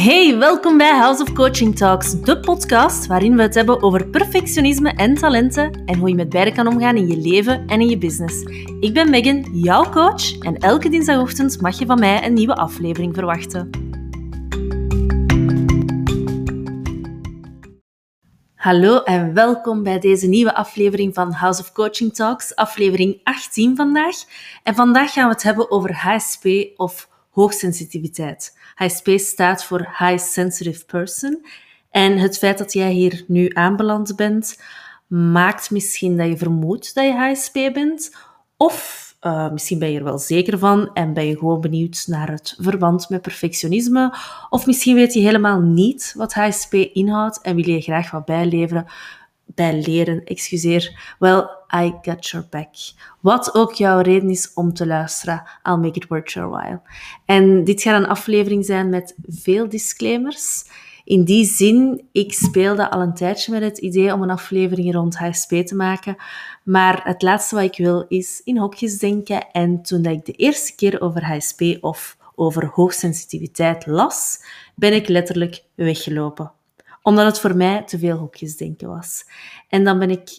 Hey, 0.00 0.38
welkom 0.38 0.78
bij 0.78 0.98
House 0.98 1.22
of 1.22 1.32
Coaching 1.32 1.76
Talks, 1.76 2.20
de 2.20 2.40
podcast 2.40 3.06
waarin 3.06 3.36
we 3.36 3.42
het 3.42 3.54
hebben 3.54 3.82
over 3.82 4.06
perfectionisme 4.06 4.90
en 4.90 5.14
talenten 5.14 5.84
en 5.84 5.98
hoe 5.98 6.08
je 6.08 6.14
met 6.14 6.28
beide 6.28 6.52
kan 6.52 6.66
omgaan 6.66 6.96
in 6.96 7.06
je 7.06 7.16
leven 7.16 7.66
en 7.66 7.80
in 7.80 7.88
je 7.88 7.98
business. 7.98 8.42
Ik 8.80 8.94
ben 8.94 9.10
Megan, 9.10 9.46
jouw 9.52 9.90
coach, 9.90 10.38
en 10.38 10.56
elke 10.56 10.88
dinsdagochtend 10.88 11.60
mag 11.60 11.78
je 11.78 11.86
van 11.86 11.98
mij 11.98 12.24
een 12.24 12.32
nieuwe 12.32 12.54
aflevering 12.54 13.14
verwachten. 13.14 13.70
Hallo 18.54 19.02
en 19.02 19.34
welkom 19.34 19.82
bij 19.82 19.98
deze 19.98 20.26
nieuwe 20.26 20.54
aflevering 20.54 21.14
van 21.14 21.32
House 21.32 21.60
of 21.60 21.72
Coaching 21.72 22.14
Talks, 22.14 22.54
aflevering 22.54 23.20
18 23.22 23.76
vandaag. 23.76 24.16
En 24.62 24.74
vandaag 24.74 25.12
gaan 25.12 25.26
we 25.26 25.32
het 25.32 25.42
hebben 25.42 25.70
over 25.70 25.94
HSP 25.94 26.44
of 26.76 27.08
hoogsensitiviteit. 27.40 28.58
HSP 28.74 29.08
staat 29.16 29.64
voor 29.64 29.78
High 29.98 30.18
Sensitive 30.18 30.84
Person. 30.84 31.46
En 31.90 32.18
het 32.18 32.38
feit 32.38 32.58
dat 32.58 32.72
jij 32.72 32.92
hier 32.92 33.24
nu 33.26 33.50
aanbeland 33.52 34.16
bent, 34.16 34.62
maakt 35.06 35.70
misschien 35.70 36.16
dat 36.16 36.26
je 36.26 36.36
vermoedt 36.36 36.94
dat 36.94 37.04
je 37.04 37.12
HSP 37.12 37.52
bent. 37.52 38.16
Of 38.56 39.08
uh, 39.20 39.50
misschien 39.50 39.78
ben 39.78 39.90
je 39.90 39.98
er 39.98 40.04
wel 40.04 40.18
zeker 40.18 40.58
van 40.58 40.90
en 40.92 41.12
ben 41.12 41.26
je 41.26 41.38
gewoon 41.38 41.60
benieuwd 41.60 42.04
naar 42.06 42.30
het 42.30 42.56
verband 42.58 43.08
met 43.08 43.22
perfectionisme. 43.22 44.14
Of 44.48 44.66
misschien 44.66 44.94
weet 44.94 45.12
je 45.12 45.20
helemaal 45.20 45.60
niet 45.60 46.14
wat 46.16 46.34
HSP 46.34 46.74
inhoudt 46.74 47.40
en 47.40 47.56
wil 47.56 47.68
je 47.68 47.80
graag 47.80 48.10
wat 48.10 48.24
bijleveren, 48.24 48.86
bijleren, 49.54 50.24
excuseer. 50.24 51.14
Well, 51.18 51.48
I 51.74 51.94
got 52.02 52.28
your 52.28 52.46
back. 52.50 52.74
Wat 53.20 53.54
ook 53.54 53.72
jouw 53.72 54.00
reden 54.00 54.30
is 54.30 54.52
om 54.54 54.72
te 54.72 54.86
luisteren, 54.86 55.42
I'll 55.62 55.76
make 55.76 55.98
it 55.98 56.08
worth 56.08 56.32
your 56.32 56.50
while. 56.50 56.80
En 57.24 57.64
dit 57.64 57.82
gaat 57.82 58.02
een 58.02 58.08
aflevering 58.08 58.64
zijn 58.64 58.88
met 58.88 59.14
veel 59.26 59.68
disclaimers. 59.68 60.64
In 61.04 61.24
die 61.24 61.44
zin, 61.44 62.08
ik 62.12 62.32
speelde 62.32 62.90
al 62.90 63.00
een 63.00 63.14
tijdje 63.14 63.52
met 63.52 63.62
het 63.62 63.78
idee 63.78 64.12
om 64.12 64.22
een 64.22 64.30
aflevering 64.30 64.94
rond 64.94 65.16
HSP 65.16 65.50
te 65.50 65.74
maken. 65.74 66.16
Maar 66.64 67.00
het 67.04 67.22
laatste 67.22 67.54
wat 67.54 67.64
ik 67.64 67.76
wil 67.76 68.04
is 68.08 68.40
in 68.44 68.58
hokjes 68.58 68.98
denken. 68.98 69.50
En 69.52 69.82
toen 69.82 70.04
ik 70.04 70.24
de 70.24 70.32
eerste 70.32 70.74
keer 70.74 71.00
over 71.00 71.24
HSP 71.24 71.60
of 71.80 72.16
over 72.34 72.66
hoogsensitiviteit 72.66 73.86
las, 73.86 74.44
ben 74.74 74.94
ik 74.94 75.08
letterlijk 75.08 75.62
weggelopen. 75.74 76.52
Omdat 77.02 77.26
het 77.26 77.40
voor 77.40 77.56
mij 77.56 77.82
te 77.82 77.98
veel 77.98 78.16
hokjes 78.16 78.56
denken 78.56 78.88
was. 78.88 79.24
En 79.68 79.84
dan 79.84 79.98
ben 79.98 80.10
ik 80.10 80.38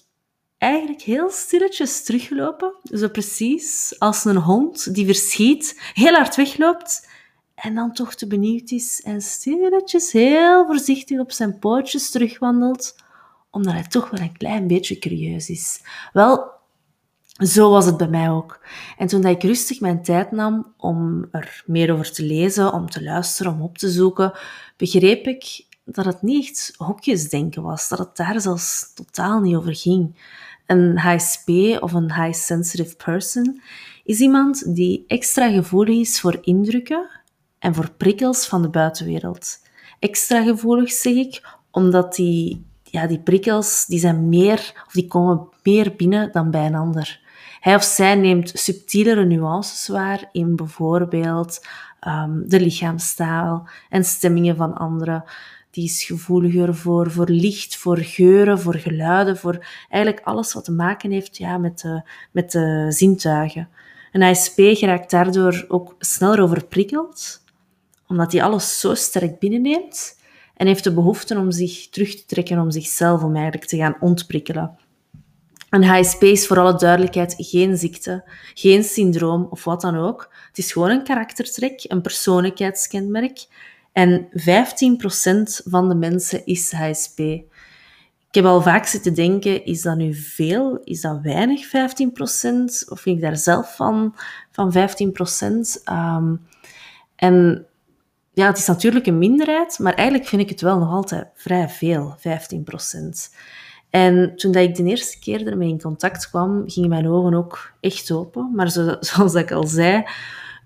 eigenlijk 0.57 1.01
heel 1.01 1.29
stilletjes 1.29 2.03
teruggelopen. 2.03 2.73
Zo 2.83 3.09
precies 3.09 3.95
als 3.99 4.25
een 4.25 4.37
hond 4.37 4.93
die 4.95 5.05
verschiet, 5.05 5.91
heel 5.93 6.13
hard 6.13 6.35
wegloopt 6.35 7.09
en 7.55 7.75
dan 7.75 7.93
toch 7.93 8.15
te 8.15 8.27
benieuwd 8.27 8.71
is 8.71 9.01
en 9.01 9.21
stilletjes 9.21 10.11
heel 10.11 10.65
voorzichtig 10.65 11.19
op 11.19 11.31
zijn 11.31 11.59
pootjes 11.59 12.09
terugwandelt, 12.09 12.95
omdat 13.49 13.73
hij 13.73 13.87
toch 13.87 14.09
wel 14.09 14.19
een 14.19 14.37
klein 14.37 14.67
beetje 14.67 14.99
curieus 14.99 15.49
is. 15.49 15.81
Wel, 16.13 16.51
zo 17.37 17.69
was 17.69 17.85
het 17.85 17.97
bij 17.97 18.07
mij 18.07 18.29
ook. 18.29 18.65
En 18.97 19.07
toen 19.07 19.25
ik 19.25 19.43
rustig 19.43 19.79
mijn 19.79 20.03
tijd 20.03 20.31
nam 20.31 20.73
om 20.77 21.27
er 21.31 21.63
meer 21.65 21.93
over 21.93 22.11
te 22.11 22.23
lezen, 22.23 22.73
om 22.73 22.89
te 22.89 23.03
luisteren, 23.03 23.53
om 23.53 23.61
op 23.61 23.77
te 23.77 23.89
zoeken, 23.89 24.33
begreep 24.77 25.27
ik 25.27 25.65
dat 25.85 26.05
het 26.05 26.21
niet 26.21 26.49
echt 26.49 26.73
hokjesdenken 26.77 27.63
was, 27.63 27.89
dat 27.89 27.99
het 27.99 28.15
daar 28.15 28.41
zelfs 28.41 28.93
totaal 28.93 29.39
niet 29.39 29.55
over 29.55 29.75
ging. 29.75 30.15
Een 30.65 30.97
HSP 30.97 31.49
of 31.79 31.93
een 31.93 32.13
high 32.13 32.39
sensitive 32.39 32.95
person 32.95 33.61
is 34.03 34.19
iemand 34.19 34.75
die 34.75 35.03
extra 35.07 35.49
gevoelig 35.49 35.99
is 35.99 36.19
voor 36.19 36.37
indrukken 36.41 37.09
en 37.59 37.75
voor 37.75 37.91
prikkels 37.91 38.47
van 38.47 38.61
de 38.61 38.69
buitenwereld. 38.69 39.59
Extra 39.99 40.43
gevoelig 40.43 40.91
zeg 40.91 41.13
ik, 41.13 41.57
omdat 41.71 42.15
die, 42.15 42.65
ja, 42.83 43.07
die 43.07 43.19
prikkels 43.19 43.85
die 43.85 43.99
zijn 43.99 44.29
meer, 44.29 44.83
of 44.87 44.93
die 44.93 45.07
komen 45.07 45.49
meer 45.63 45.95
binnen 45.95 46.31
dan 46.31 46.51
bij 46.51 46.65
een 46.65 46.75
ander. 46.75 47.19
Hij 47.59 47.75
of 47.75 47.83
zij 47.83 48.15
neemt 48.15 48.51
subtielere 48.53 49.25
nuances 49.25 49.87
waar 49.87 50.29
in 50.31 50.55
bijvoorbeeld 50.55 51.65
um, 52.07 52.49
de 52.49 52.59
lichaamstaal 52.59 53.69
en 53.89 54.03
stemmingen 54.03 54.55
van 54.55 54.73
anderen. 54.73 55.23
Die 55.71 55.83
is 55.83 56.03
gevoeliger 56.03 56.75
voor, 56.75 57.11
voor 57.11 57.29
licht, 57.29 57.77
voor 57.77 57.97
geuren, 57.97 58.59
voor 58.59 58.75
geluiden, 58.75 59.37
voor 59.37 59.67
eigenlijk 59.89 60.25
alles 60.25 60.53
wat 60.53 60.63
te 60.63 60.71
maken 60.71 61.11
heeft 61.11 61.37
ja, 61.37 61.57
met, 61.57 61.79
de, 61.79 62.01
met 62.31 62.51
de 62.51 62.85
zintuigen. 62.89 63.69
Een 64.11 64.23
ASP 64.23 64.55
geraakt 64.55 65.11
daardoor 65.11 65.65
ook 65.67 65.95
sneller 65.99 66.41
overprikkeld 66.41 67.41
omdat 68.11 68.31
hij 68.31 68.43
alles 68.43 68.79
zo 68.79 68.93
sterk 68.93 69.39
binnenneemt 69.39 70.19
en 70.55 70.67
heeft 70.67 70.83
de 70.83 70.93
behoefte 70.93 71.37
om 71.37 71.51
zich 71.51 71.89
terug 71.89 72.15
te 72.15 72.25
trekken 72.25 72.59
om 72.59 72.71
zichzelf, 72.71 73.23
om 73.23 73.35
eigenlijk 73.35 73.65
te 73.65 73.77
gaan 73.77 73.97
ontprikkelen. 73.99 74.77
Een 75.69 75.83
HSP 75.83 76.23
is 76.23 76.47
voor 76.47 76.59
alle 76.59 76.75
duidelijkheid 76.75 77.33
geen 77.37 77.77
ziekte, 77.77 78.23
geen 78.53 78.83
syndroom 78.83 79.47
of 79.49 79.63
wat 79.63 79.81
dan 79.81 79.97
ook. 79.97 80.33
Het 80.47 80.57
is 80.57 80.71
gewoon 80.71 80.89
een 80.89 81.03
karaktertrek, 81.03 81.83
een 81.87 82.01
persoonlijkheidskenmerk. 82.01 83.45
En 83.91 84.27
15% 84.29 84.31
van 85.63 85.89
de 85.89 85.95
mensen 85.95 86.45
is 86.45 86.71
HSP. 86.71 87.19
Ik 87.19 88.37
heb 88.37 88.45
al 88.45 88.61
vaak 88.61 88.85
zitten 88.85 89.13
denken, 89.13 89.65
is 89.65 89.81
dat 89.81 89.97
nu 89.97 90.13
veel? 90.13 90.81
Is 90.83 91.01
dat 91.01 91.19
weinig, 91.21 91.67
15%? 91.67 91.69
Of 92.89 92.99
vind 92.99 93.15
ik 93.15 93.21
daar 93.21 93.37
zelf 93.37 93.75
van, 93.75 94.15
van 94.51 94.71
15%? 94.71 94.73
Um, 94.73 95.77
ehm, 95.83 96.35
en 97.15 97.65
ja, 98.33 98.47
het 98.47 98.57
is 98.57 98.67
natuurlijk 98.67 99.05
een 99.05 99.17
minderheid, 99.17 99.79
maar 99.79 99.93
eigenlijk 99.93 100.29
vind 100.29 100.41
ik 100.41 100.49
het 100.49 100.61
wel 100.61 100.79
nog 100.79 100.91
altijd 100.91 101.27
vrij 101.35 101.69
veel, 101.69 102.15
15% 102.17 103.35
En 103.89 104.35
toen 104.35 104.51
dat 104.51 104.63
ik 104.63 104.75
de 104.75 104.83
eerste 104.83 105.19
keer 105.19 105.47
ermee 105.47 105.69
in 105.69 105.81
contact 105.81 106.29
kwam, 106.29 106.63
gingen 106.65 106.89
mijn 106.89 107.07
ogen 107.07 107.33
ook 107.33 107.73
echt 107.79 108.11
open. 108.11 108.51
Maar 108.55 108.69
zoals 108.99 109.33
ik 109.33 109.51
al 109.51 109.67
zei, 109.67 110.03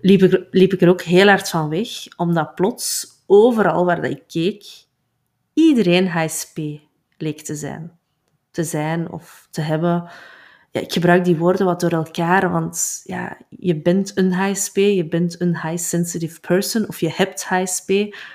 liep 0.00 0.72
ik 0.72 0.80
er 0.80 0.88
ook 0.88 1.02
heel 1.02 1.26
hard 1.26 1.48
van 1.48 1.68
weg, 1.68 1.88
omdat 2.16 2.54
plots 2.54 3.15
overal 3.26 3.84
waar 3.84 4.00
dat 4.02 4.10
ik 4.10 4.22
keek, 4.26 4.64
iedereen 5.52 6.08
HSP 6.08 6.58
leek 7.16 7.40
te 7.40 7.54
zijn. 7.54 7.98
Te 8.50 8.64
zijn 8.64 9.10
of 9.10 9.48
te 9.50 9.60
hebben 9.60 10.10
ja, 10.76 10.82
ik 10.82 10.92
gebruik 10.92 11.24
die 11.24 11.36
woorden 11.36 11.66
wat 11.66 11.80
door 11.80 11.90
elkaar, 11.90 12.50
want 12.50 13.00
ja, 13.04 13.36
je 13.48 13.80
bent 13.80 14.12
een 14.14 14.32
HSP, 14.32 14.76
je 14.76 15.06
bent 15.08 15.40
een 15.40 15.60
high 15.60 15.82
sensitive 15.84 16.40
person 16.40 16.88
of 16.88 17.00
je 17.00 17.12
hebt 17.14 17.44
HSP. 17.44 17.88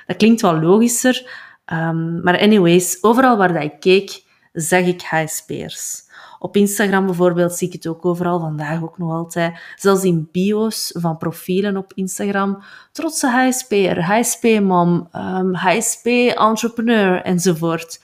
Dat 0.05 0.17
klinkt 0.17 0.41
wel 0.41 0.59
logischer. 0.59 1.29
Um, 1.65 2.23
maar 2.23 2.39
anyways, 2.39 3.03
overal 3.03 3.37
waar 3.37 3.53
dat 3.53 3.63
ik 3.63 3.79
keek, 3.79 4.23
zag 4.53 4.81
ik 4.81 5.01
HSP'ers. 5.01 6.03
Op 6.43 6.55
Instagram 6.55 7.05
bijvoorbeeld 7.05 7.53
zie 7.53 7.67
ik 7.67 7.73
het 7.73 7.87
ook 7.87 8.05
overal, 8.05 8.39
vandaag 8.39 8.83
ook 8.83 8.97
nog 8.97 9.11
altijd. 9.11 9.59
Zelfs 9.75 10.03
in 10.03 10.29
bio's 10.31 10.93
van 10.99 11.17
profielen 11.17 11.77
op 11.77 11.91
Instagram. 11.95 12.63
Trotse 12.91 13.27
HSP'er, 13.27 14.03
HSP-mom, 14.03 15.07
um, 15.15 15.53
HSP-entrepreneur 15.53 17.21
enzovoort. 17.21 18.01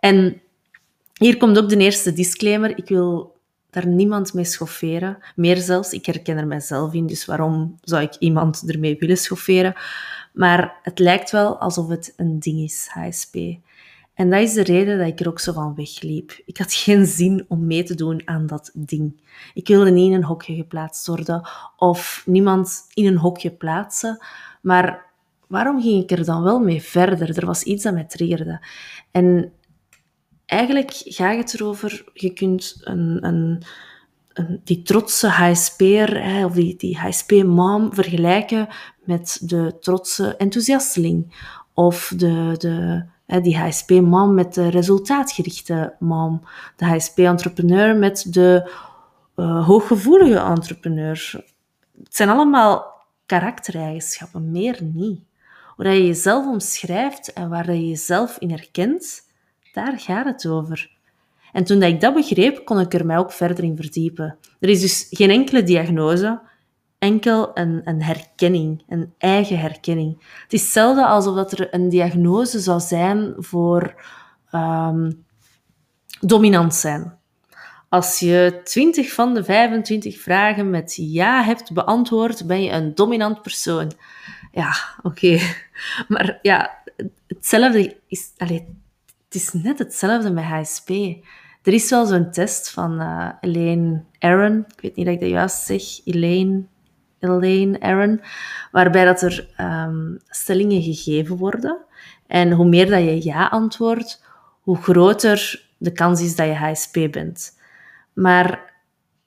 En 0.00 0.40
hier 1.14 1.36
komt 1.36 1.58
ook 1.58 1.68
de 1.68 1.76
eerste 1.76 2.12
disclaimer. 2.12 2.78
Ik 2.78 2.88
wil 2.88 3.36
daar 3.70 3.86
niemand 3.86 4.34
mee 4.34 4.44
schofferen. 4.44 5.18
Meer 5.34 5.56
zelfs, 5.56 5.92
ik 5.92 6.06
herken 6.06 6.36
er 6.36 6.46
mijzelf 6.46 6.92
in, 6.92 7.06
dus 7.06 7.24
waarom 7.24 7.78
zou 7.82 8.02
ik 8.02 8.14
iemand 8.18 8.62
ermee 8.66 8.96
willen 8.98 9.18
schofferen? 9.18 9.74
Maar 10.32 10.74
het 10.82 10.98
lijkt 10.98 11.30
wel 11.30 11.58
alsof 11.58 11.88
het 11.88 12.12
een 12.16 12.38
ding 12.38 12.58
is, 12.58 12.88
HSP. 12.90 13.34
En 14.18 14.30
dat 14.30 14.40
is 14.40 14.52
de 14.52 14.62
reden 14.62 14.98
dat 14.98 15.06
ik 15.06 15.20
er 15.20 15.28
ook 15.28 15.40
zo 15.40 15.52
van 15.52 15.74
wegliep. 15.74 16.40
Ik 16.44 16.56
had 16.58 16.72
geen 16.72 17.06
zin 17.06 17.44
om 17.48 17.66
mee 17.66 17.82
te 17.82 17.94
doen 17.94 18.22
aan 18.24 18.46
dat 18.46 18.70
ding. 18.74 19.20
Ik 19.54 19.68
wilde 19.68 19.90
niet 19.90 20.10
in 20.10 20.16
een 20.16 20.24
hokje 20.24 20.54
geplaatst 20.54 21.06
worden 21.06 21.48
of 21.76 22.22
niemand 22.26 22.86
in 22.94 23.06
een 23.06 23.16
hokje 23.16 23.50
plaatsen. 23.50 24.18
Maar 24.62 25.06
waarom 25.46 25.82
ging 25.82 26.02
ik 26.02 26.18
er 26.18 26.24
dan 26.24 26.42
wel 26.42 26.58
mee 26.58 26.82
verder? 26.82 27.38
Er 27.38 27.46
was 27.46 27.62
iets 27.62 27.82
dat 27.82 27.94
mij 27.94 28.04
triggerde. 28.04 28.66
En 29.10 29.52
eigenlijk 30.46 30.90
gaat 30.94 31.36
het 31.36 31.54
erover, 31.54 32.04
je 32.12 32.32
kunt 32.32 32.80
een, 32.80 33.18
een, 33.26 33.62
een 34.32 34.60
die 34.64 34.82
trotse 34.82 35.28
HSP'er, 35.28 36.44
of 36.44 36.52
die, 36.52 36.76
die 36.76 36.98
HSP-mom 36.98 37.94
vergelijken 37.94 38.68
met 39.04 39.38
de 39.42 39.76
trotse 39.80 40.36
enthousiasteling. 40.36 41.46
Of 41.74 42.12
de, 42.16 42.54
de, 42.56 43.04
die 43.28 43.58
HSP-mom 43.58 44.34
met 44.34 44.54
de 44.54 44.68
resultaatgerichte 44.68 45.94
mom. 45.98 46.42
De 46.76 46.84
HSP-entrepreneur 46.84 47.96
met 47.96 48.26
de 48.28 48.70
uh, 49.36 49.66
hooggevoelige 49.66 50.38
entrepreneur. 50.38 51.44
Het 52.04 52.16
zijn 52.16 52.28
allemaal 52.28 53.04
karaktereigenschappen, 53.26 54.50
meer 54.50 54.78
niet. 54.82 55.20
Waar 55.76 55.94
je 55.94 56.06
jezelf 56.06 56.46
omschrijft 56.46 57.32
en 57.32 57.48
waar 57.48 57.72
je 57.72 57.88
jezelf 57.88 58.38
in 58.38 58.50
herkent, 58.50 59.20
daar 59.72 59.98
gaat 59.98 60.24
het 60.24 60.46
over. 60.46 60.90
En 61.52 61.64
toen 61.64 61.82
ik 61.82 62.00
dat 62.00 62.14
begreep, 62.14 62.64
kon 62.64 62.80
ik 62.80 62.94
er 62.94 63.06
mij 63.06 63.18
ook 63.18 63.32
verder 63.32 63.64
in 63.64 63.76
verdiepen. 63.76 64.38
Er 64.60 64.68
is 64.68 64.80
dus 64.80 65.06
geen 65.10 65.30
enkele 65.30 65.62
diagnose, 65.62 66.40
enkel 66.98 67.50
een, 67.54 67.80
een 67.84 68.02
herkenning, 68.02 68.82
een 68.88 69.12
eigen 69.18 69.58
herkenning. 69.58 70.24
Het 70.42 70.52
is 70.52 70.62
hetzelfde 70.62 71.06
alsof 71.06 71.34
dat 71.34 71.52
er 71.52 71.74
een 71.74 71.88
diagnose 71.88 72.58
zou 72.58 72.80
zijn 72.80 73.34
voor 73.36 74.02
ehm, 74.50 75.10
dominant 76.20 76.74
zijn. 76.74 77.16
Als 77.88 78.18
je 78.18 78.60
20 78.64 79.12
van 79.12 79.34
de 79.34 79.44
25 79.44 80.20
vragen 80.20 80.70
met 80.70 80.94
ja 81.00 81.42
hebt 81.42 81.72
beantwoord, 81.72 82.46
ben 82.46 82.62
je 82.62 82.70
een 82.70 82.94
dominant 82.94 83.42
persoon. 83.42 83.92
Ja, 84.52 84.72
oké. 85.02 85.38
Maar 86.08 86.38
ja, 86.42 86.82
hetzelfde 87.26 87.96
is... 88.06 88.30
Allez, 88.36 88.60
het 89.24 89.34
is 89.34 89.52
net 89.52 89.78
hetzelfde 89.78 90.30
met 90.30 90.44
HSP. 90.44 90.88
Er 91.62 91.72
is 91.72 91.90
wel 91.90 92.06
zo'n 92.06 92.30
test 92.30 92.70
van 92.70 93.00
uh, 93.00 93.28
Elaine 93.40 94.04
Aaron. 94.18 94.64
Ik 94.76 94.80
weet 94.80 94.96
niet 94.96 95.06
dat 95.06 95.14
ik 95.14 95.20
dat 95.20 95.28
juist 95.28 95.66
zeg. 95.66 95.82
Elaine, 96.04 96.62
Elaine 97.20 97.80
Aaron. 97.80 98.20
Waarbij 98.72 99.04
dat 99.04 99.22
er 99.22 99.48
um, 99.60 100.18
stellingen 100.28 100.82
gegeven 100.82 101.36
worden. 101.36 101.78
En 102.26 102.52
hoe 102.52 102.68
meer 102.68 102.90
dat 102.90 103.00
je 103.00 103.24
ja 103.24 103.46
antwoordt, 103.46 104.24
hoe 104.60 104.76
groter 104.76 105.66
de 105.76 105.92
kans 105.92 106.20
is 106.20 106.36
dat 106.36 106.46
je 106.46 106.54
HSP 106.54 107.08
bent. 107.10 107.58
Maar, 108.12 108.72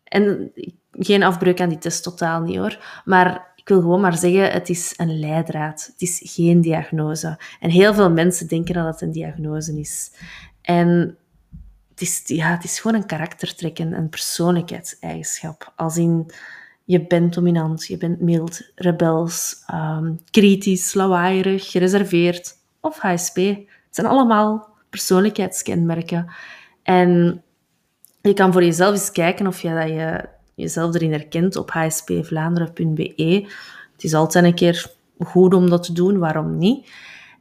en 0.03 0.51
geen 0.91 1.23
afbreuk 1.23 1.61
aan 1.61 1.69
die 1.69 1.77
test, 1.77 2.03
totaal 2.03 2.41
niet 2.41 2.57
hoor. 2.57 3.01
Maar 3.05 3.51
ik 3.55 3.67
wil 3.67 3.81
gewoon 3.81 4.01
maar 4.01 4.17
zeggen, 4.17 4.51
het 4.51 4.69
is 4.69 4.93
een 4.97 5.19
leidraad. 5.19 5.89
Het 5.91 6.01
is 6.01 6.21
geen 6.23 6.61
diagnose. 6.61 7.39
En 7.59 7.69
heel 7.69 7.93
veel 7.93 8.11
mensen 8.11 8.47
denken 8.47 8.73
dat 8.73 8.85
het 8.85 9.01
een 9.01 9.11
diagnose 9.11 9.79
is. 9.79 10.11
En 10.61 11.17
het 11.89 12.01
is, 12.01 12.21
ja, 12.25 12.51
het 12.51 12.63
is 12.63 12.79
gewoon 12.79 13.01
een 13.01 13.07
karaktertrek, 13.07 13.79
een 13.79 14.09
persoonlijkheidseigenschap. 14.09 15.73
Als 15.75 15.97
in, 15.97 16.31
je 16.85 17.07
bent 17.07 17.33
dominant, 17.33 17.85
je 17.85 17.97
bent 17.97 18.21
mild, 18.21 18.71
rebels, 18.75 19.63
um, 19.73 20.19
kritisch, 20.31 20.93
lawaaierig, 20.93 21.71
gereserveerd 21.71 22.53
of 22.79 22.99
HSP. 22.99 23.35
Het 23.35 23.65
zijn 23.89 24.07
allemaal 24.07 24.69
persoonlijkheidskenmerken. 24.89 26.31
En 26.83 27.43
je 28.21 28.33
kan 28.33 28.51
voor 28.51 28.63
jezelf 28.63 28.91
eens 28.91 29.11
kijken 29.11 29.47
of 29.47 29.61
je, 29.61 29.73
dat 29.73 29.87
je 29.87 30.29
jezelf 30.55 30.95
erin 30.95 31.11
herkent 31.11 31.55
op 31.55 31.71
hspvlaanderen.be. 31.71 33.47
Het 33.93 34.03
is 34.03 34.13
altijd 34.13 34.45
een 34.45 34.55
keer 34.55 34.91
goed 35.19 35.53
om 35.53 35.69
dat 35.69 35.83
te 35.83 35.93
doen, 35.93 36.17
waarom 36.17 36.57
niet? 36.57 36.91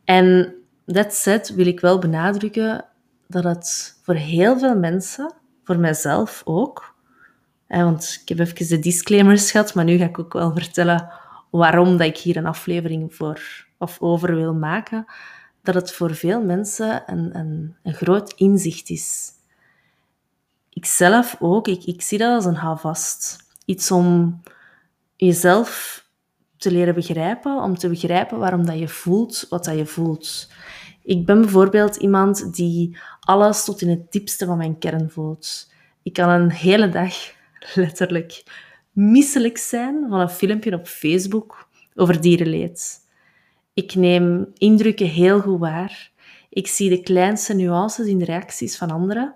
En 0.05 0.55
dat 0.87 1.15
said 1.15 1.55
wil 1.55 1.67
ik 1.67 1.81
wel 1.81 1.99
benadrukken 1.99 2.85
dat 3.27 3.45
het 3.45 3.99
voor 4.03 4.15
heel 4.15 4.59
veel 4.59 4.77
mensen, 4.77 5.33
voor 5.65 5.79
mijzelf 5.79 6.43
ook, 6.45 6.95
want 7.79 8.19
ik 8.23 8.29
heb 8.29 8.39
even 8.39 8.69
de 8.69 8.79
disclaimers 8.79 9.51
gehad, 9.51 9.75
maar 9.75 9.85
nu 9.85 9.97
ga 9.97 10.05
ik 10.05 10.19
ook 10.19 10.33
wel 10.33 10.53
vertellen 10.53 11.11
waarom 11.51 11.97
dat 11.97 12.07
ik 12.07 12.17
hier 12.17 12.37
een 12.37 12.47
aflevering 12.47 13.15
voor 13.15 13.67
of 13.79 14.01
over 14.01 14.35
wil 14.35 14.55
maken, 14.55 15.05
dat 15.63 15.75
het 15.75 15.93
voor 15.93 16.15
veel 16.15 16.43
mensen 16.43 17.03
een, 17.07 17.39
een, 17.39 17.77
een 17.83 17.95
groot 17.95 18.33
inzicht 18.33 18.91
is 18.91 19.39
ikzelf 20.81 21.37
ook, 21.41 21.69
ik, 21.69 21.85
ik 21.85 22.03
zie 22.03 22.19
dat 22.19 22.35
als 22.35 22.45
een 22.45 22.55
houvast. 22.55 23.37
Iets 23.65 23.91
om 23.91 24.41
jezelf 25.17 25.99
te 26.57 26.71
leren 26.71 26.95
begrijpen, 26.95 27.63
om 27.63 27.79
te 27.79 27.89
begrijpen 27.89 28.39
waarom 28.39 28.67
dat 28.67 28.79
je 28.79 28.89
voelt 28.89 29.47
wat 29.49 29.65
dat 29.65 29.77
je 29.77 29.87
voelt. 29.87 30.49
Ik 31.03 31.27
ben 31.27 31.41
bijvoorbeeld 31.41 31.97
iemand 31.97 32.55
die 32.55 32.99
alles 33.21 33.65
tot 33.65 33.81
in 33.81 33.89
het 33.89 34.13
diepste 34.13 34.47
van 34.47 34.57
mijn 34.57 34.79
kern 34.79 35.11
voelt. 35.11 35.73
Ik 36.03 36.13
kan 36.13 36.29
een 36.29 36.51
hele 36.51 36.89
dag 36.89 37.15
letterlijk 37.75 38.43
misselijk 38.93 39.59
zijn 39.59 40.07
van 40.09 40.21
een 40.21 40.31
filmpje 40.31 40.75
op 40.75 40.87
Facebook 40.87 41.69
over 41.95 42.21
dierenleed. 42.21 42.99
Ik 43.75 43.95
neem 43.95 44.51
indrukken 44.55 45.07
heel 45.07 45.41
goed 45.41 45.59
waar. 45.59 46.11
Ik 46.49 46.67
zie 46.67 46.89
de 46.89 47.01
kleinste 47.01 47.55
nuances 47.55 48.07
in 48.07 48.19
de 48.19 48.25
reacties 48.25 48.77
van 48.77 48.91
anderen. 48.91 49.35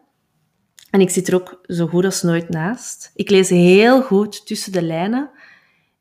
En 0.91 1.01
ik 1.01 1.11
zit 1.11 1.29
er 1.29 1.35
ook 1.35 1.61
zo 1.67 1.87
goed 1.87 2.05
als 2.05 2.23
nooit 2.23 2.49
naast. 2.49 3.11
Ik 3.15 3.31
lees 3.31 3.49
heel 3.49 4.03
goed 4.03 4.47
tussen 4.47 4.73
de 4.73 4.83
lijnen. 4.83 5.31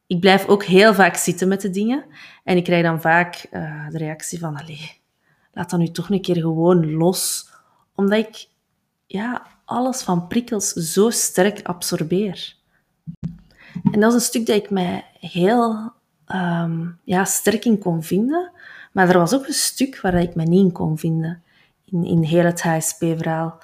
Ik 0.07 0.19
blijf 0.19 0.47
ook 0.47 0.63
heel 0.63 0.93
vaak 0.93 1.15
zitten 1.15 1.47
met 1.47 1.61
de 1.61 1.69
dingen. 1.69 2.05
En 2.43 2.57
ik 2.57 2.63
krijg 2.63 2.83
dan 2.83 3.01
vaak 3.01 3.45
uh, 3.51 3.89
de 3.89 3.97
reactie 3.97 4.39
van, 4.39 4.55
allee, 4.55 4.91
laat 5.53 5.69
dat 5.69 5.79
nu 5.79 5.87
toch 5.87 6.09
een 6.09 6.21
keer 6.21 6.35
gewoon 6.35 6.93
los. 6.93 7.49
Omdat 7.95 8.19
ik 8.19 8.47
ja, 9.05 9.47
alles 9.65 10.01
van 10.01 10.27
prikkels 10.27 10.71
zo 10.71 11.09
sterk 11.09 11.61
absorbeer. 11.61 12.55
En 13.91 13.99
dat 13.99 14.09
is 14.09 14.13
een 14.13 14.21
stuk 14.21 14.45
dat 14.45 14.55
ik 14.55 14.69
mij 14.69 15.05
heel 15.19 15.91
um, 16.27 16.99
ja, 17.03 17.25
sterk 17.25 17.65
in 17.65 17.77
kon 17.77 18.03
vinden. 18.03 18.51
Maar 18.91 19.09
er 19.09 19.17
was 19.17 19.33
ook 19.33 19.47
een 19.47 19.53
stuk 19.53 20.01
waar 20.01 20.13
ik 20.13 20.35
me 20.35 20.43
niet 20.43 20.63
in 20.63 20.71
kon 20.71 20.97
vinden. 20.97 21.43
In, 21.85 22.05
in 22.05 22.23
heel 22.23 22.43
het 22.43 22.61
HSP-verhaal. 22.61 23.57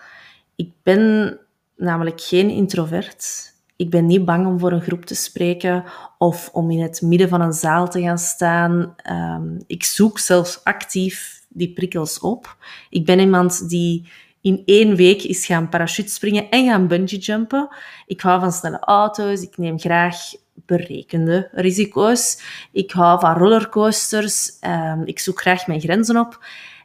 Ik 0.56 0.72
ben 0.84 1.38
namelijk 1.76 2.22
geen 2.22 2.50
introvert. 2.50 3.54
Ik 3.76 3.90
ben 3.90 4.06
niet 4.06 4.26
bang 4.26 4.48
om 4.48 4.60
voor 4.60 4.72
een 4.72 4.82
groep 4.82 5.06
te 5.06 5.16
spreken 5.16 5.84
of 6.18 6.50
om 6.54 6.72
in 6.72 6.82
het 6.82 7.02
midden 7.02 7.30
van 7.30 7.42
een 7.42 7.54
zaal 7.54 7.90
te 7.90 8.02
gaan 8.02 8.18
staan. 8.18 8.96
Um, 9.12 9.64
ik 9.68 9.84
zoek 9.84 10.20
zelfs 10.20 10.64
actief 10.64 11.46
die 11.50 11.74
prikkels 11.74 12.20
op. 12.20 12.58
Ik 12.90 13.06
ben 13.06 13.20
iemand 13.20 13.70
die 13.70 14.10
in 14.42 14.62
één 14.66 14.96
week 14.96 15.24
is 15.24 15.46
gaan 15.46 15.70
parachutespringen 15.70 16.50
en 16.50 16.66
gaan 16.66 16.88
bungee 16.88 17.20
jumpen. 17.20 17.68
Ik 18.06 18.22
hou 18.22 18.40
van 18.40 18.52
snelle 18.52 18.80
auto's. 18.80 19.42
Ik 19.42 19.58
neem 19.58 19.80
graag 19.80 20.18
berekende 20.66 21.50
risico's. 21.52 22.42
Ik 22.72 22.92
hou 22.92 23.20
van 23.20 23.34
rollercoasters. 23.34 24.52
Um, 24.62 25.06
ik 25.06 25.20
zoek 25.20 25.42
graag 25.42 25.68
mijn 25.68 25.82
grenzen 25.82 26.18
op. 26.18 26.40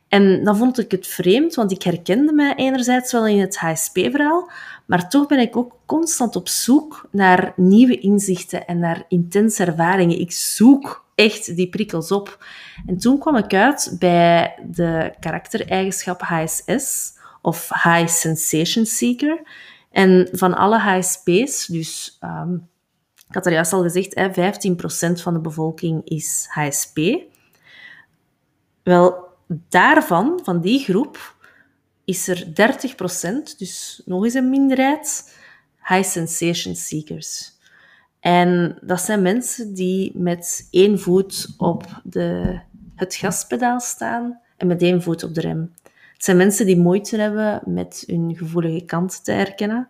En 0.09 0.45
dan 0.45 0.57
vond 0.57 0.79
ik 0.79 0.91
het 0.91 1.07
vreemd, 1.07 1.55
want 1.55 1.73
ik 1.73 1.83
herkende 1.83 2.33
mij 2.33 2.55
enerzijds 2.55 3.13
wel 3.13 3.27
in 3.27 3.41
het 3.41 3.57
HSP-verhaal, 3.57 4.51
maar 4.87 5.09
toch 5.09 5.27
ben 5.27 5.39
ik 5.39 5.57
ook 5.57 5.77
constant 5.87 6.37
op 6.37 6.49
zoek 6.49 7.09
naar 7.11 7.53
nieuwe 7.57 7.99
inzichten 7.99 8.67
en 8.67 8.79
naar 8.79 9.05
intense 9.09 9.65
ervaringen. 9.65 10.21
Ik 10.21 10.33
zoek 10.33 11.05
echt 11.15 11.57
die 11.57 11.69
prikkels 11.69 12.11
op. 12.11 12.45
En 12.87 12.99
toen 12.99 13.19
kwam 13.19 13.37
ik 13.37 13.55
uit 13.55 13.97
bij 13.99 14.59
de 14.71 15.13
karaktereigenschap 15.21 16.21
HSS, 16.21 17.13
of 17.45 17.69
High 17.83 18.09
Sensation 18.09 18.87
Seeker. 18.87 19.43
En 19.91 20.29
van 20.33 20.55
alle 20.55 20.79
HSP's, 20.79 21.67
dus 21.67 22.19
um, 22.21 22.69
ik 23.29 23.35
had 23.35 23.47
er 23.47 23.53
juist 23.53 23.73
al 23.73 23.83
gezegd, 23.83 24.15
hè, 24.15 24.29
15% 24.29 25.23
van 25.23 25.33
de 25.33 25.41
bevolking 25.41 26.09
is 26.09 26.47
HSP. 26.49 26.99
Wel, 28.83 29.29
daarvan, 29.69 30.41
van 30.43 30.61
die 30.61 30.79
groep, 30.79 31.37
is 32.05 32.29
er 32.29 32.47
30%, 32.47 33.57
dus 33.59 34.03
nog 34.05 34.25
eens 34.25 34.35
een 34.35 34.51
minderheid, 34.51 35.37
high 35.89 36.09
sensation 36.09 36.75
seekers. 36.75 37.53
En 38.21 38.79
dat 38.81 39.01
zijn 39.01 39.23
mensen 39.23 39.75
die 39.75 40.13
met 40.19 40.69
één 40.71 41.01
voet 41.01 41.55
op 41.57 42.01
de, 42.05 42.61
het 42.95 43.15
gaspedaal 43.15 43.81
staan 43.81 44.41
en 44.57 44.67
met 44.67 44.83
één 44.83 45.03
voet 45.03 45.23
op 45.23 45.35
de 45.35 45.41
rem. 45.41 45.75
Het 46.15 46.25
zijn 46.25 46.37
mensen 46.37 46.67
die 46.67 46.77
moeite 46.77 47.17
hebben 47.17 47.63
met 47.65 48.05
hun 48.07 48.37
gevoelige 48.37 48.85
kant 48.85 49.25
te 49.25 49.33
herkennen, 49.33 49.89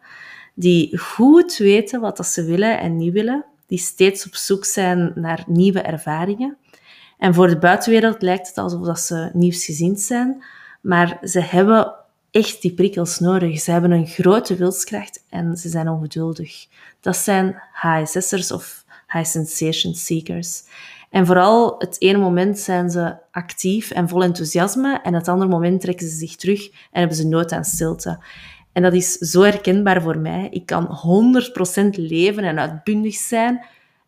die 0.54 0.98
goed 0.98 1.56
weten 1.56 2.00
wat 2.00 2.26
ze 2.26 2.44
willen 2.44 2.80
en 2.80 2.96
niet 2.96 3.12
willen, 3.12 3.44
die 3.66 3.78
steeds 3.78 4.26
op 4.26 4.34
zoek 4.34 4.64
zijn 4.64 5.12
naar 5.14 5.44
nieuwe 5.46 5.80
ervaringen 5.80 6.58
en 7.18 7.34
voor 7.34 7.48
de 7.48 7.58
buitenwereld 7.58 8.22
lijkt 8.22 8.48
het 8.48 8.58
alsof 8.58 8.86
dat 8.86 9.00
ze 9.00 9.30
nieuwsgezind 9.32 10.00
zijn, 10.00 10.44
maar 10.80 11.18
ze 11.22 11.40
hebben 11.40 11.94
echt 12.30 12.62
die 12.62 12.74
prikkels 12.74 13.18
nodig. 13.18 13.60
Ze 13.60 13.70
hebben 13.70 13.90
een 13.90 14.06
grote 14.06 14.56
wilskracht 14.56 15.24
en 15.28 15.56
ze 15.56 15.68
zijn 15.68 15.88
ongeduldig. 15.88 16.66
Dat 17.00 17.16
zijn 17.16 17.62
HSS'ers 17.72 18.52
of 18.52 18.84
High 19.08 19.26
Sensation 19.26 19.94
Seekers. 19.94 20.62
En 21.14 21.26
vooral 21.26 21.74
het 21.78 21.96
ene 21.98 22.18
moment 22.18 22.58
zijn 22.58 22.90
ze 22.90 23.16
actief 23.30 23.90
en 23.90 24.08
vol 24.08 24.22
enthousiasme 24.22 25.00
en 25.02 25.14
het 25.14 25.28
andere 25.28 25.50
moment 25.50 25.80
trekken 25.80 26.08
ze 26.08 26.16
zich 26.16 26.36
terug 26.36 26.68
en 26.68 26.98
hebben 26.98 27.16
ze 27.16 27.26
nood 27.26 27.52
aan 27.52 27.64
stilte. 27.64 28.24
En 28.72 28.82
dat 28.82 28.92
is 28.92 29.12
zo 29.12 29.42
herkenbaar 29.42 30.02
voor 30.02 30.18
mij. 30.18 30.48
Ik 30.50 30.66
kan 30.66 30.86
100% 31.86 31.88
leven 31.90 32.44
en 32.44 32.58
uitbundig 32.58 33.14
zijn 33.14 33.66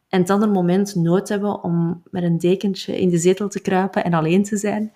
en 0.09 0.21
het 0.21 0.31
andere 0.31 0.53
moment 0.53 0.95
nood 0.95 1.29
hebben 1.29 1.63
om 1.63 2.03
met 2.11 2.23
een 2.23 2.39
dekentje 2.39 3.01
in 3.01 3.09
de 3.09 3.19
zetel 3.19 3.49
te 3.49 3.61
kruipen 3.61 4.05
en 4.05 4.15
alleen 4.15 4.45
te 4.45 4.57
zijn. 4.57 4.93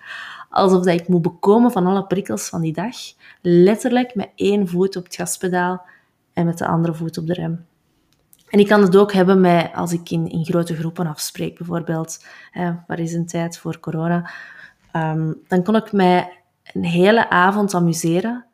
Alsof 0.49 0.85
dat 0.85 1.01
ik 1.01 1.09
moet 1.09 1.23
bekomen 1.23 1.71
van 1.71 1.87
alle 1.87 2.07
prikkels 2.07 2.49
van 2.49 2.61
die 2.61 2.73
dag. 2.73 2.97
Letterlijk 3.41 4.15
met 4.15 4.31
één 4.35 4.69
voet 4.69 4.97
op 4.97 5.05
het 5.05 5.15
gaspedaal 5.15 5.83
en 6.33 6.47
met 6.47 6.59
de 6.59 6.67
andere 6.67 6.95
voet 6.95 7.19
op 7.19 7.27
de 7.27 7.35
rem. 7.35 7.69
En 8.51 8.59
ik 8.59 8.67
kan 8.67 8.83
het 8.83 8.97
ook 8.97 9.13
hebben 9.13 9.41
met, 9.41 9.71
als 9.75 9.93
ik 9.93 10.11
in, 10.11 10.29
in 10.31 10.45
grote 10.45 10.77
groepen 10.77 11.07
afspreek, 11.07 11.59
bijvoorbeeld, 11.59 12.25
waar 12.87 12.99
is 12.99 13.13
een 13.13 13.27
tijd 13.27 13.59
voor 13.59 13.81
corona, 13.81 14.31
um, 14.97 15.41
dan 15.49 15.63
kon 15.63 15.77
ik 15.77 15.93
mij 15.93 16.43
een 16.73 16.85
hele 16.85 17.31
avond 17.31 17.75
amuseren. 17.75 18.45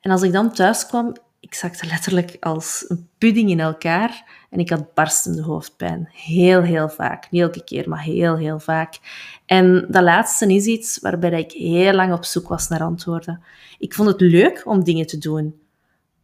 En 0.00 0.10
als 0.10 0.22
ik 0.22 0.32
dan 0.32 0.52
thuis 0.52 0.86
kwam, 0.86 1.16
ik 1.40 1.54
zakte 1.54 1.86
letterlijk 1.86 2.36
als 2.40 2.84
een 2.88 3.08
pudding 3.18 3.50
in 3.50 3.60
elkaar 3.60 4.24
en 4.50 4.58
ik 4.58 4.70
had 4.70 4.94
barstende 4.94 5.42
hoofdpijn. 5.42 6.08
Heel, 6.12 6.62
heel 6.62 6.88
vaak. 6.88 7.30
Niet 7.30 7.42
elke 7.42 7.64
keer, 7.64 7.88
maar 7.88 8.02
heel, 8.02 8.36
heel 8.36 8.60
vaak. 8.60 8.98
En 9.46 9.86
dat 9.88 10.02
laatste 10.02 10.54
is 10.54 10.66
iets 10.66 10.98
waarbij 10.98 11.40
ik 11.40 11.52
heel 11.52 11.92
lang 11.92 12.12
op 12.12 12.24
zoek 12.24 12.48
was 12.48 12.68
naar 12.68 12.82
antwoorden. 12.82 13.42
Ik 13.78 13.94
vond 13.94 14.08
het 14.08 14.20
leuk 14.20 14.62
om 14.64 14.84
dingen 14.84 15.06
te 15.06 15.18
doen, 15.18 15.60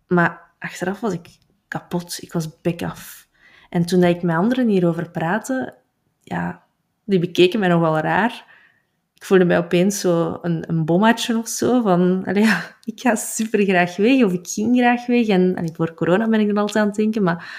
maar 0.07 0.41
achteraf 0.59 1.01
was 1.01 1.13
ik 1.13 1.29
kapot. 1.79 2.19
Ik 2.21 2.33
was 2.33 2.61
bek 2.61 2.83
af. 2.83 3.29
En 3.69 3.85
toen 3.85 4.03
ik 4.03 4.23
met 4.23 4.37
anderen 4.37 4.69
hierover 4.69 5.11
praatte, 5.11 5.75
ja, 6.21 6.63
die 7.05 7.19
bekeken 7.19 7.61
mij 7.61 7.69
nog 7.69 7.81
wel 7.81 7.99
raar 7.99 8.53
ik 9.23 9.29
voelde 9.29 9.45
mij 9.45 9.59
opeens 9.59 10.01
zo 10.01 10.39
een, 10.43 10.65
een 10.67 10.85
bommatje 10.85 11.39
of 11.39 11.49
zo. 11.49 11.83
Van, 11.83 12.23
ja, 12.33 12.63
ik 12.85 13.01
ga 13.01 13.15
super 13.15 13.65
graag 13.65 13.97
weg 13.97 14.25
of 14.25 14.33
ik 14.33 14.49
ging 14.49 14.77
graag 14.77 15.07
weg. 15.07 15.27
En 15.27 15.55
allee, 15.57 15.71
voor 15.73 15.95
corona 15.95 16.29
ben 16.29 16.41
ik 16.41 16.49
er 16.49 16.57
altijd 16.57 16.77
aan 16.77 16.87
het 16.87 16.97
denken. 16.97 17.23
Maar, 17.23 17.55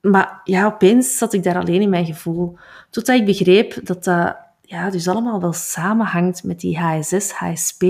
maar 0.00 0.40
ja, 0.44 0.66
opeens 0.66 1.18
zat 1.18 1.32
ik 1.32 1.42
daar 1.42 1.58
alleen 1.58 1.80
in 1.80 1.88
mijn 1.88 2.06
gevoel. 2.06 2.58
Totdat 2.90 3.16
ik 3.16 3.24
begreep 3.24 3.86
dat 3.86 4.04
dat 4.04 4.36
ja, 4.60 4.90
dus 4.90 5.08
allemaal 5.08 5.40
wel 5.40 5.52
samenhangt 5.52 6.44
met 6.44 6.60
die 6.60 6.78
HSS, 6.78 7.30
HSP. 7.30 7.80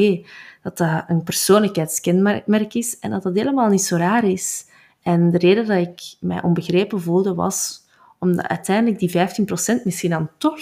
Dat 0.63 0.79
dat 0.79 1.05
een 1.07 1.23
persoonlijkheidskenmerk 1.23 2.75
is 2.75 2.99
en 2.99 3.11
dat 3.11 3.23
dat 3.23 3.37
helemaal 3.37 3.69
niet 3.69 3.83
zo 3.83 3.97
raar 3.97 4.25
is. 4.25 4.67
En 5.05 5.31
de 5.31 5.39
reden 5.39 5.67
dat 5.67 5.77
ik 5.77 6.17
mij 6.21 6.43
onbegrepen 6.43 7.01
voelde 7.01 7.35
was 7.35 7.85
omdat 8.25 8.47
uiteindelijk 8.47 8.99
die 8.99 9.11
15% 9.81 9.83
misschien 9.85 10.11
dan 10.11 10.31
toch 10.39 10.61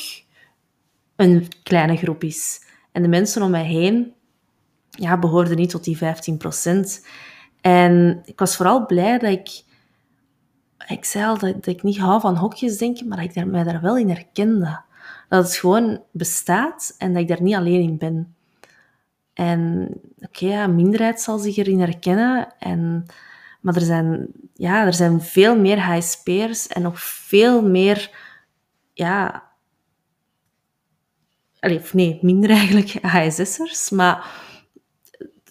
een 1.16 1.48
kleine 1.62 1.96
groep 1.96 2.24
is. 2.24 2.64
En 2.92 3.02
de 3.02 3.08
mensen 3.08 3.42
om 3.42 3.50
mij 3.50 3.64
heen 3.64 4.12
ja, 4.90 5.18
behoorden 5.18 5.56
niet 5.56 5.70
tot 5.70 5.84
die 5.84 5.98
15%. 5.98 6.00
En 7.60 8.22
ik 8.24 8.38
was 8.38 8.56
vooral 8.56 8.86
blij 8.86 9.18
dat 9.18 9.30
ik... 9.30 9.62
Ik 10.86 11.04
zei 11.04 11.24
al 11.24 11.38
dat, 11.38 11.66
ik 11.66 11.82
niet 11.82 11.98
hou 11.98 12.20
van 12.20 12.36
hokjes 12.36 12.78
denken, 12.78 13.08
maar 13.08 13.16
dat 13.16 13.36
ik 13.36 13.46
mij 13.46 13.62
daar 13.62 13.80
wel 13.80 13.98
in 13.98 14.08
herkende. 14.08 14.80
Dat 15.28 15.44
het 15.44 15.56
gewoon 15.56 16.02
bestaat 16.10 16.94
en 16.98 17.12
dat 17.12 17.22
ik 17.22 17.28
daar 17.28 17.42
niet 17.42 17.54
alleen 17.54 17.80
in 17.80 17.98
ben. 17.98 18.34
En 19.34 19.88
oké, 20.20 20.46
ja, 20.46 20.66
minderheid 20.66 21.20
zal 21.20 21.38
zich 21.38 21.56
erin 21.56 21.80
herkennen. 21.80 22.54
En, 22.58 23.06
maar 23.62 23.74
er 23.74 23.80
zijn, 23.80 24.26
ja, 24.54 24.86
er 24.86 24.94
zijn 24.94 25.20
veel 25.20 25.58
meer 25.58 25.78
HSP'ers 25.80 26.66
en 26.66 26.82
nog 26.82 27.00
veel 27.00 27.62
meer 27.62 28.10
ja, 28.92 29.50
of 31.60 31.94
nee, 31.94 32.18
minder 32.22 32.50
eigenlijk 32.60 32.92
HSS'ers, 33.02 33.90
maar 33.90 34.26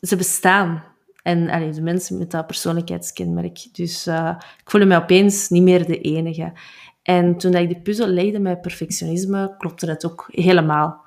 ze 0.01 0.15
bestaan. 0.15 0.83
En 1.23 1.71
de 1.71 1.81
mensen 1.81 2.17
met 2.17 2.31
dat 2.31 2.47
persoonlijkheidskenmerk. 2.47 3.67
Dus 3.71 4.07
uh, 4.07 4.35
ik 4.63 4.69
voelde 4.69 4.85
mij 4.85 4.97
opeens 4.97 5.49
niet 5.49 5.63
meer 5.63 5.85
de 5.85 6.01
enige. 6.01 6.53
En 7.03 7.37
toen 7.37 7.53
ik 7.53 7.69
de 7.69 7.81
puzzel 7.81 8.07
legde 8.07 8.39
met 8.39 8.61
perfectionisme, 8.61 9.55
klopte 9.57 9.89
het 9.89 10.05
ook 10.05 10.29
helemaal. 10.31 11.01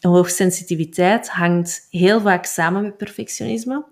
Hoogsensitiviteit 0.00 1.28
hangt 1.28 1.86
heel 1.90 2.20
vaak 2.20 2.44
samen 2.44 2.82
met 2.82 2.96
perfectionisme. 2.96 3.84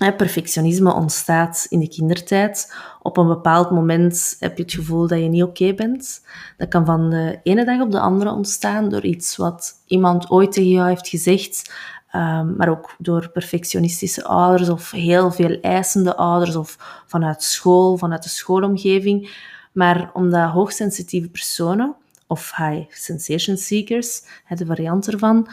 Perfectionisme 0.00 0.94
ontstaat 0.94 1.66
in 1.68 1.80
de 1.80 1.88
kindertijd. 1.88 2.74
Op 3.02 3.16
een 3.16 3.26
bepaald 3.26 3.70
moment 3.70 4.36
heb 4.38 4.56
je 4.56 4.62
het 4.62 4.72
gevoel 4.72 5.06
dat 5.06 5.18
je 5.18 5.28
niet 5.28 5.42
oké 5.42 5.74
bent. 5.74 6.24
Dat 6.56 6.68
kan 6.68 6.84
van 6.84 7.10
de 7.10 7.40
ene 7.42 7.64
dag 7.64 7.80
op 7.80 7.90
de 7.90 8.00
andere 8.00 8.30
ontstaan 8.30 8.88
door 8.88 9.04
iets 9.04 9.36
wat 9.36 9.72
iemand 9.86 10.30
ooit 10.30 10.52
tegen 10.52 10.70
jou 10.70 10.88
heeft 10.88 11.08
gezegd, 11.08 11.72
ehm, 12.10 12.56
maar 12.56 12.68
ook 12.68 12.94
door 12.98 13.30
perfectionistische 13.30 14.24
ouders 14.24 14.68
of 14.68 14.90
heel 14.90 15.32
veel 15.32 15.60
eisende 15.60 16.16
ouders 16.16 16.56
of 16.56 17.02
vanuit 17.06 17.42
school, 17.42 17.96
vanuit 17.96 18.22
de 18.22 18.28
schoolomgeving. 18.28 19.30
Maar 19.72 20.10
omdat 20.12 20.50
hoogsensitieve 20.50 21.28
personen 21.28 21.94
of 22.26 22.52
high 22.56 22.90
sensation 22.90 23.56
seekers, 23.56 24.22
de 24.48 24.66
variant 24.66 25.08
ervan, 25.08 25.48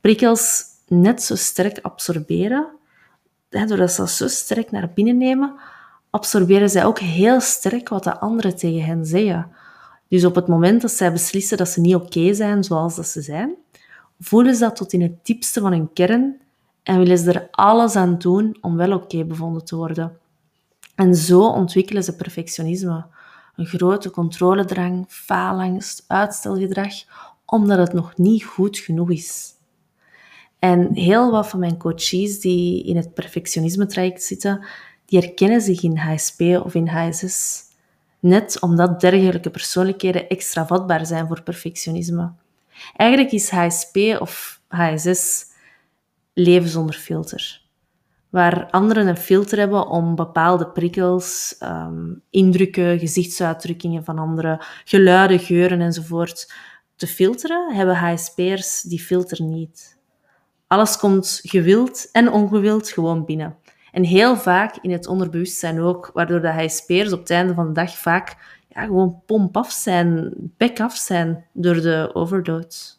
prikkels 0.00 0.64
net 0.86 1.22
zo 1.22 1.34
sterk 1.34 1.78
absorberen 1.82 2.77
doordat 3.48 3.92
ze 3.92 4.00
dat 4.00 4.10
zo 4.10 4.28
sterk 4.28 4.70
naar 4.70 4.90
binnen 4.94 5.16
nemen, 5.16 5.54
absorberen 6.10 6.70
zij 6.70 6.84
ook 6.84 6.98
heel 6.98 7.40
sterk 7.40 7.88
wat 7.88 8.04
de 8.04 8.18
anderen 8.18 8.56
tegen 8.56 8.84
hen 8.84 9.06
zeggen. 9.06 9.50
Dus 10.08 10.24
op 10.24 10.34
het 10.34 10.46
moment 10.46 10.82
dat 10.82 10.90
zij 10.90 11.12
beslissen 11.12 11.56
dat 11.56 11.68
ze 11.68 11.80
niet 11.80 11.94
oké 11.94 12.34
zijn 12.34 12.64
zoals 12.64 12.96
dat 12.96 13.06
ze 13.06 13.22
zijn, 13.22 13.54
voelen 14.20 14.54
ze 14.54 14.60
dat 14.60 14.76
tot 14.76 14.92
in 14.92 15.02
het 15.02 15.24
diepste 15.24 15.60
van 15.60 15.72
hun 15.72 15.92
kern 15.92 16.36
en 16.82 16.98
willen 16.98 17.18
ze 17.18 17.32
er 17.32 17.48
alles 17.50 17.96
aan 17.96 18.18
doen 18.18 18.56
om 18.60 18.76
wel 18.76 18.92
oké 18.92 19.24
bevonden 19.24 19.64
te 19.64 19.76
worden. 19.76 20.18
En 20.94 21.14
zo 21.14 21.48
ontwikkelen 21.48 22.04
ze 22.04 22.16
perfectionisme. 22.16 23.06
Een 23.56 23.66
grote 23.66 24.10
controledrang, 24.10 25.04
faalangst, 25.08 26.04
uitstelgedrag, 26.06 26.92
omdat 27.44 27.78
het 27.78 27.92
nog 27.92 28.16
niet 28.16 28.44
goed 28.44 28.78
genoeg 28.78 29.10
is. 29.10 29.54
En 30.58 30.94
heel 30.94 31.30
wat 31.30 31.48
van 31.48 31.60
mijn 31.60 31.76
coaches 31.76 32.40
die 32.40 32.84
in 32.84 32.96
het 32.96 33.14
perfectionisme-traject 33.14 34.22
zitten, 34.22 34.66
die 35.04 35.18
herkennen 35.18 35.60
zich 35.60 35.82
in 35.82 35.96
HSP 35.96 36.40
of 36.40 36.74
in 36.74 36.88
HSS. 36.88 37.62
Net 38.20 38.60
omdat 38.60 39.00
dergelijke 39.00 39.50
persoonlijkheden 39.50 40.28
extra 40.28 40.66
vatbaar 40.66 41.06
zijn 41.06 41.26
voor 41.26 41.42
perfectionisme. 41.42 42.32
Eigenlijk 42.96 43.32
is 43.32 43.50
HSP 43.50 43.96
of 44.20 44.60
HSS 44.68 45.44
leven 46.34 46.68
zonder 46.68 46.94
filter. 46.94 47.62
Waar 48.28 48.70
anderen 48.70 49.06
een 49.06 49.16
filter 49.16 49.58
hebben 49.58 49.86
om 49.86 50.14
bepaalde 50.14 50.68
prikkels, 50.68 51.56
um, 51.62 52.22
indrukken, 52.30 52.98
gezichtsuitdrukkingen 52.98 54.04
van 54.04 54.18
anderen, 54.18 54.58
geluiden, 54.84 55.38
geuren 55.38 55.80
enzovoort 55.80 56.52
te 56.96 57.06
filteren, 57.06 57.74
hebben 57.74 57.96
HSP'ers 57.96 58.82
die 58.82 59.00
filter 59.00 59.42
niet. 59.42 59.97
Alles 60.68 60.96
komt 60.96 61.40
gewild 61.42 62.08
en 62.12 62.32
ongewild 62.32 62.88
gewoon 62.88 63.24
binnen. 63.24 63.56
En 63.92 64.04
heel 64.04 64.36
vaak 64.36 64.76
in 64.76 64.90
het 64.90 65.06
onderbewustzijn 65.06 65.80
ook, 65.80 66.10
waardoor 66.14 66.40
de 66.40 66.52
HSP'ers 66.52 67.12
op 67.12 67.18
het 67.18 67.30
einde 67.30 67.54
van 67.54 67.66
de 67.66 67.72
dag 67.72 67.98
vaak 67.98 68.36
ja, 68.68 68.84
gewoon 68.84 69.22
pomp 69.26 69.56
af 69.56 69.70
zijn, 69.70 70.32
bek 70.56 70.80
af 70.80 70.96
zijn 70.96 71.44
door 71.52 71.74
de 71.74 72.10
overdose. 72.12 72.94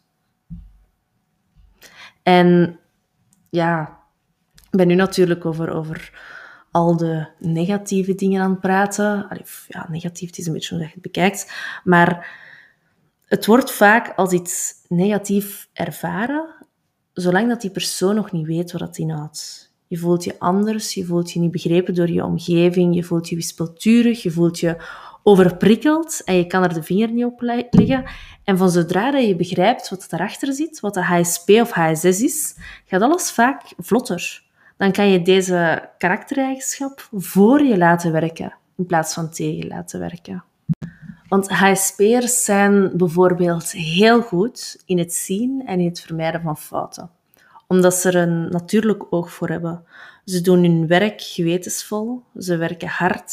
En 2.22 2.78
ja, 3.50 3.98
ik 4.70 4.76
ben 4.76 4.86
nu 4.86 4.94
natuurlijk 4.94 5.44
over, 5.44 5.70
over 5.70 6.20
al 6.70 6.96
de 6.96 7.28
negatieve 7.38 8.14
dingen 8.14 8.42
aan 8.42 8.50
het 8.50 8.60
praten. 8.60 9.28
ja, 9.68 9.86
negatief 9.90 10.36
is 10.36 10.46
een 10.46 10.52
beetje 10.52 10.74
hoe 10.74 10.84
je 10.84 10.90
het 10.92 11.02
bekijkt. 11.02 11.52
Maar 11.84 12.38
het 13.26 13.46
wordt 13.46 13.72
vaak 13.72 14.12
als 14.16 14.32
iets 14.32 14.74
negatief 14.88 15.68
ervaren 15.72 16.54
zolang 17.12 17.48
dat 17.48 17.60
die 17.60 17.70
persoon 17.70 18.14
nog 18.14 18.32
niet 18.32 18.46
weet 18.46 18.72
wat 18.72 18.80
dat 18.80 18.98
inhoudt. 18.98 19.72
Je 19.86 19.96
voelt 19.98 20.24
je 20.24 20.38
anders, 20.38 20.94
je 20.94 21.04
voelt 21.04 21.32
je 21.32 21.40
niet 21.40 21.50
begrepen 21.50 21.94
door 21.94 22.10
je 22.10 22.24
omgeving, 22.24 22.94
je 22.94 23.02
voelt 23.02 23.28
je 23.28 23.36
wispelturig, 23.36 24.22
je 24.22 24.30
voelt 24.30 24.58
je 24.58 24.76
overprikkeld 25.22 26.22
en 26.24 26.36
je 26.36 26.46
kan 26.46 26.62
er 26.62 26.74
de 26.74 26.82
vinger 26.82 27.12
niet 27.12 27.24
op 27.24 27.40
leggen. 27.70 28.04
En 28.44 28.58
van 28.58 28.70
zodra 28.70 29.10
dat 29.10 29.26
je 29.26 29.36
begrijpt 29.36 29.88
wat 29.88 30.06
daarachter 30.08 30.52
zit, 30.52 30.80
wat 30.80 30.94
de 30.94 31.02
HSP 31.02 31.48
of 31.48 31.70
HSS 31.70 32.22
is, 32.22 32.54
gaat 32.86 33.02
alles 33.02 33.30
vaak 33.30 33.62
vlotter. 33.78 34.42
Dan 34.76 34.92
kan 34.92 35.08
je 35.08 35.22
deze 35.22 35.88
karaktereigenschap 35.98 37.08
voor 37.12 37.62
je 37.62 37.78
laten 37.78 38.12
werken, 38.12 38.54
in 38.76 38.86
plaats 38.86 39.14
van 39.14 39.30
tegen 39.30 39.68
laten 39.68 40.00
werken. 40.00 40.44
Want 41.30 41.48
HSP'ers 41.48 42.44
zijn 42.44 42.96
bijvoorbeeld 42.96 43.72
heel 43.72 44.22
goed 44.22 44.82
in 44.84 44.98
het 44.98 45.14
zien 45.14 45.62
en 45.66 45.80
in 45.80 45.88
het 45.88 46.00
vermijden 46.00 46.40
van 46.40 46.56
fouten. 46.56 47.10
Omdat 47.66 47.94
ze 47.94 48.08
er 48.08 48.16
een 48.16 48.48
natuurlijk 48.48 49.06
oog 49.10 49.32
voor 49.32 49.48
hebben. 49.48 49.84
Ze 50.24 50.40
doen 50.40 50.62
hun 50.62 50.86
werk 50.86 51.20
gewetensvol, 51.20 52.22
ze 52.38 52.56
werken 52.56 52.88
hard, 52.88 53.30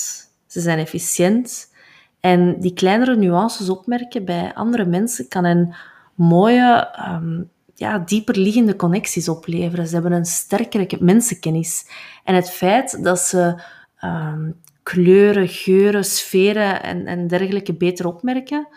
ze 0.48 0.62
zijn 0.62 0.80
efficiënt. 0.80 1.74
En 2.20 2.60
die 2.60 2.74
kleinere 2.74 3.16
nuances 3.16 3.70
opmerken 3.70 4.26
bij 4.26 4.54
andere 4.54 4.86
mensen 4.86 5.28
kan 5.28 5.46
een 5.46 5.74
mooie, 6.16 6.98
um, 7.10 7.50
ja, 7.76 8.00
dieper 8.00 8.38
liggende 8.38 8.76
connecties 8.76 9.30
opleveren. 9.30 9.88
Ze 9.88 9.94
hebben 9.94 10.12
een 10.12 10.26
sterkere 10.26 10.98
mensenkennis. 11.00 11.86
En 12.24 12.36
het 12.36 12.50
feit 12.50 13.04
dat 13.04 13.20
ze 13.20 13.62
um, 14.04 14.56
kleuren, 14.88 15.48
geuren, 15.48 16.06
sferen 16.06 16.84
en, 16.84 17.06
en 17.06 17.28
dergelijke 17.28 17.74
beter 17.74 18.08
opmerken, 18.08 18.68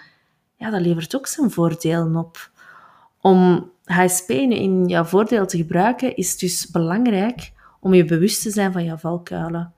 ja, 0.56 0.70
dat 0.70 0.80
levert 0.80 1.16
ook 1.16 1.26
zijn 1.26 1.50
voordelen 1.50 2.16
op. 2.16 2.50
Om 3.20 3.70
HSP 3.84 4.30
in 4.30 4.86
jouw 4.86 5.04
voordeel 5.04 5.46
te 5.46 5.56
gebruiken, 5.56 6.16
is 6.16 6.38
dus 6.38 6.70
belangrijk 6.70 7.52
om 7.80 7.94
je 7.94 8.04
bewust 8.04 8.42
te 8.42 8.50
zijn 8.50 8.72
van 8.72 8.84
jouw 8.84 8.96
valkuilen. 8.96 9.72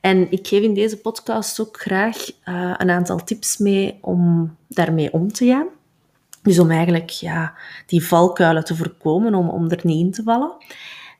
En 0.00 0.30
ik 0.30 0.46
geef 0.46 0.62
in 0.62 0.74
deze 0.74 1.00
podcast 1.00 1.60
ook 1.60 1.80
graag 1.80 2.16
uh, 2.28 2.74
een 2.76 2.90
aantal 2.90 3.24
tips 3.24 3.58
mee 3.58 3.98
om 4.00 4.56
daarmee 4.68 5.12
om 5.12 5.32
te 5.32 5.46
gaan. 5.46 5.66
Dus 6.42 6.58
om 6.58 6.70
eigenlijk 6.70 7.10
ja, 7.10 7.54
die 7.86 8.06
valkuilen 8.06 8.64
te 8.64 8.76
voorkomen, 8.76 9.34
om, 9.34 9.48
om 9.48 9.70
er 9.70 9.80
niet 9.82 10.04
in 10.04 10.12
te 10.12 10.22
vallen. 10.22 10.52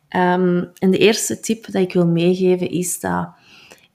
Ehm, 0.09 0.65
en 0.79 0.91
de 0.91 0.99
eerste 0.99 1.41
tip 1.41 1.65
dat 1.65 1.83
ik 1.83 1.93
wil 1.93 2.07
meegeven 2.07 2.71
is 2.71 3.01
dat 3.01 3.37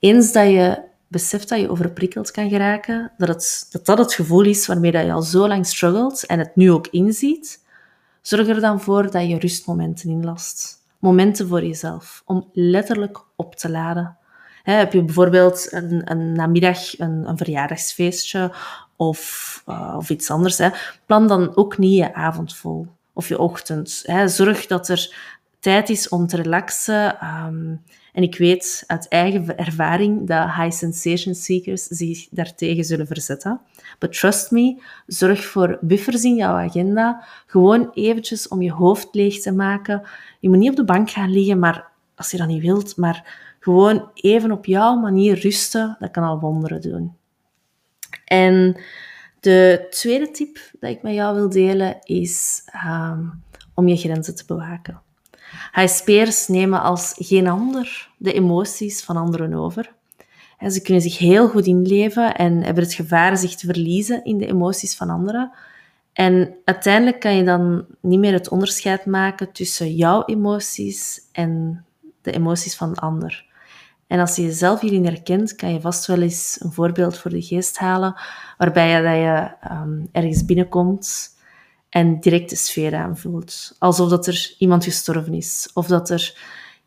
eens 0.03 0.31
dat 0.31 0.48
je 0.48 0.81
beseft 1.07 1.50
dat 1.50 1.60
je 1.60 1.69
overprikkeld 1.69 2.31
kan 2.31 2.50
geraken, 2.50 3.12
dat, 3.17 3.27
het, 3.27 3.67
dat 3.72 3.86
dat 3.86 3.98
het 3.98 4.13
gevoel 4.13 4.43
is 4.45 4.67
waarmee 4.67 4.91
dat 4.91 5.05
je 5.05 5.12
al 5.12 5.22
zo 5.22 5.48
lang 5.48 5.65
struggelt 5.65 6.25
en 6.25 6.39
het 6.39 6.55
nu 6.55 6.72
ook 6.72 6.88
inziet, 6.88 7.63
zorg 8.22 8.48
er 8.48 8.62
dan 8.62 8.81
voor 8.81 9.12
dat 9.12 9.27
je 9.27 9.39
rustmomenten 9.39 10.10
inlast. 10.10 10.81
Momenten 11.00 11.48
voor 11.48 11.63
jezelf, 11.63 12.22
om 12.25 12.50
letterlijk 12.53 13.24
op 13.36 13.55
te 13.55 13.69
laden. 13.69 14.17
heb 14.63 14.93
je 14.93 15.03
bijvoorbeeld 15.03 15.67
een, 15.72 16.12
een 16.12 16.33
namiddag 16.33 17.00
een, 17.00 17.29
een 17.29 17.38
verjaardagsfeestje 17.38 18.51
of, 18.95 19.63
uh, 19.69 19.93
of 19.98 20.10
iets 20.10 20.29
anders, 20.29 20.60
plan 21.05 21.27
dan 21.27 21.55
ook 21.55 21.77
niet 21.77 21.98
je 21.98 22.13
avond 22.13 22.55
vol 22.55 22.88
of 23.13 23.27
je 23.27 23.39
ochtend. 23.39 24.03
Zorg 24.25 24.65
dat 24.65 24.88
er 24.88 25.15
tijd 25.60 25.89
is 25.89 26.10
om 26.10 26.27
te 26.27 26.36
relaxen. 26.36 27.27
Um, 27.45 27.81
en 28.13 28.24
ik 28.24 28.38
weet 28.38 28.84
uit 28.88 29.08
eigen 29.08 29.58
ervaring 29.58 30.27
dat 30.27 30.53
high 30.53 30.72
sensation 30.72 31.36
seekers 31.36 31.84
zich 31.84 32.27
daartegen 32.32 32.84
zullen 32.84 33.08
verzetten. 33.08 33.62
But 34.00 34.20
trust 34.20 34.51
me, 34.51 34.82
zorg 35.08 35.46
voor 35.46 35.77
buffers 35.82 36.24
in 36.24 36.36
jouw 36.36 36.55
agenda. 36.55 37.24
Gewoon 37.46 37.91
eventjes 37.93 38.48
om 38.48 38.62
je 38.62 38.72
hoofd 38.72 39.08
leeg 39.12 39.41
te 39.41 39.51
maken. 39.51 40.01
Je 40.39 40.50
moet 40.50 40.58
niet 40.58 40.70
op 40.70 40.75
de 40.75 40.84
bank 40.84 41.10
gaan 41.10 41.32
liggen, 41.32 41.60
maar 41.60 41.88
als 42.15 42.32
je 42.32 42.38
dat 42.38 42.48
niet 42.48 42.62
wilt, 42.62 42.98
maar 42.98 43.55
gewoon 43.60 44.10
even 44.13 44.51
op 44.51 44.65
jouw 44.65 44.96
manier 44.96 45.39
rusten, 45.39 45.96
dat 46.00 46.12
kan 46.12 46.24
al 46.24 46.39
wonderen 46.39 46.82
doen. 46.82 47.15
En 48.25 48.77
de 49.39 49.88
tweede 49.89 50.32
tip 50.32 50.58
dat 50.79 50.89
ik 50.89 51.01
met 51.01 51.13
jou 51.13 51.36
wil 51.36 51.50
delen 51.50 51.98
is 52.03 52.62
um, 52.86 53.43
om 53.74 53.88
je 53.88 53.98
grenzen 53.98 54.36
te 54.36 54.46
bewaken. 54.46 55.01
HSP'ers 55.72 56.48
nemen 56.48 56.81
als 56.81 57.13
geen 57.17 57.48
ander 57.48 58.10
de 58.17 58.33
emoties 58.33 59.03
van 59.03 59.17
anderen 59.17 59.53
over. 59.53 59.93
Ze 60.69 60.81
kunnen 60.81 61.01
zich 61.01 61.17
heel 61.17 61.48
goed 61.48 61.65
inleven 61.65 62.36
en 62.36 62.63
hebben 62.63 62.83
het 62.83 62.93
gevaar 62.93 63.38
zich 63.38 63.55
te 63.55 63.65
verliezen 63.65 64.24
in 64.24 64.38
de 64.38 64.48
emoties 64.48 64.95
van 64.95 65.10
anderen. 65.10 65.51
En 66.13 66.55
uiteindelijk 66.65 67.19
kan 67.19 67.36
je 67.36 67.43
dan 67.43 67.86
niet 68.01 68.19
meer 68.19 68.33
het 68.33 68.50
onderscheid 68.50 69.05
maken 69.05 69.51
tussen 69.51 69.95
jouw 69.95 70.25
emoties 70.25 71.19
en 71.31 71.86
de 72.22 72.31
emoties 72.31 72.75
van 72.75 72.93
de 72.93 73.00
ander. 73.00 73.45
En 74.07 74.19
als 74.19 74.36
je 74.36 74.41
jezelf 74.41 74.79
hierin 74.79 75.05
herkent, 75.05 75.55
kan 75.55 75.74
je 75.74 75.81
vast 75.81 76.05
wel 76.05 76.22
eens 76.22 76.57
een 76.60 76.72
voorbeeld 76.72 77.17
voor 77.17 77.31
de 77.31 77.41
geest 77.41 77.77
halen, 77.77 78.15
waarbij 78.57 78.89
je, 78.89 79.01
dat 79.01 79.15
je 79.15 79.72
um, 79.75 80.10
ergens 80.12 80.45
binnenkomt 80.45 81.38
en 81.93 82.19
direct 82.19 82.50
de 82.50 82.55
sfeer 82.55 82.95
aanvoelt. 82.95 83.75
Alsof 83.79 84.09
dat 84.09 84.27
er 84.27 84.55
iemand 84.57 84.83
gestorven 84.83 85.33
is. 85.33 85.69
Of 85.73 85.88
dat 85.88 86.09
er 86.09 86.38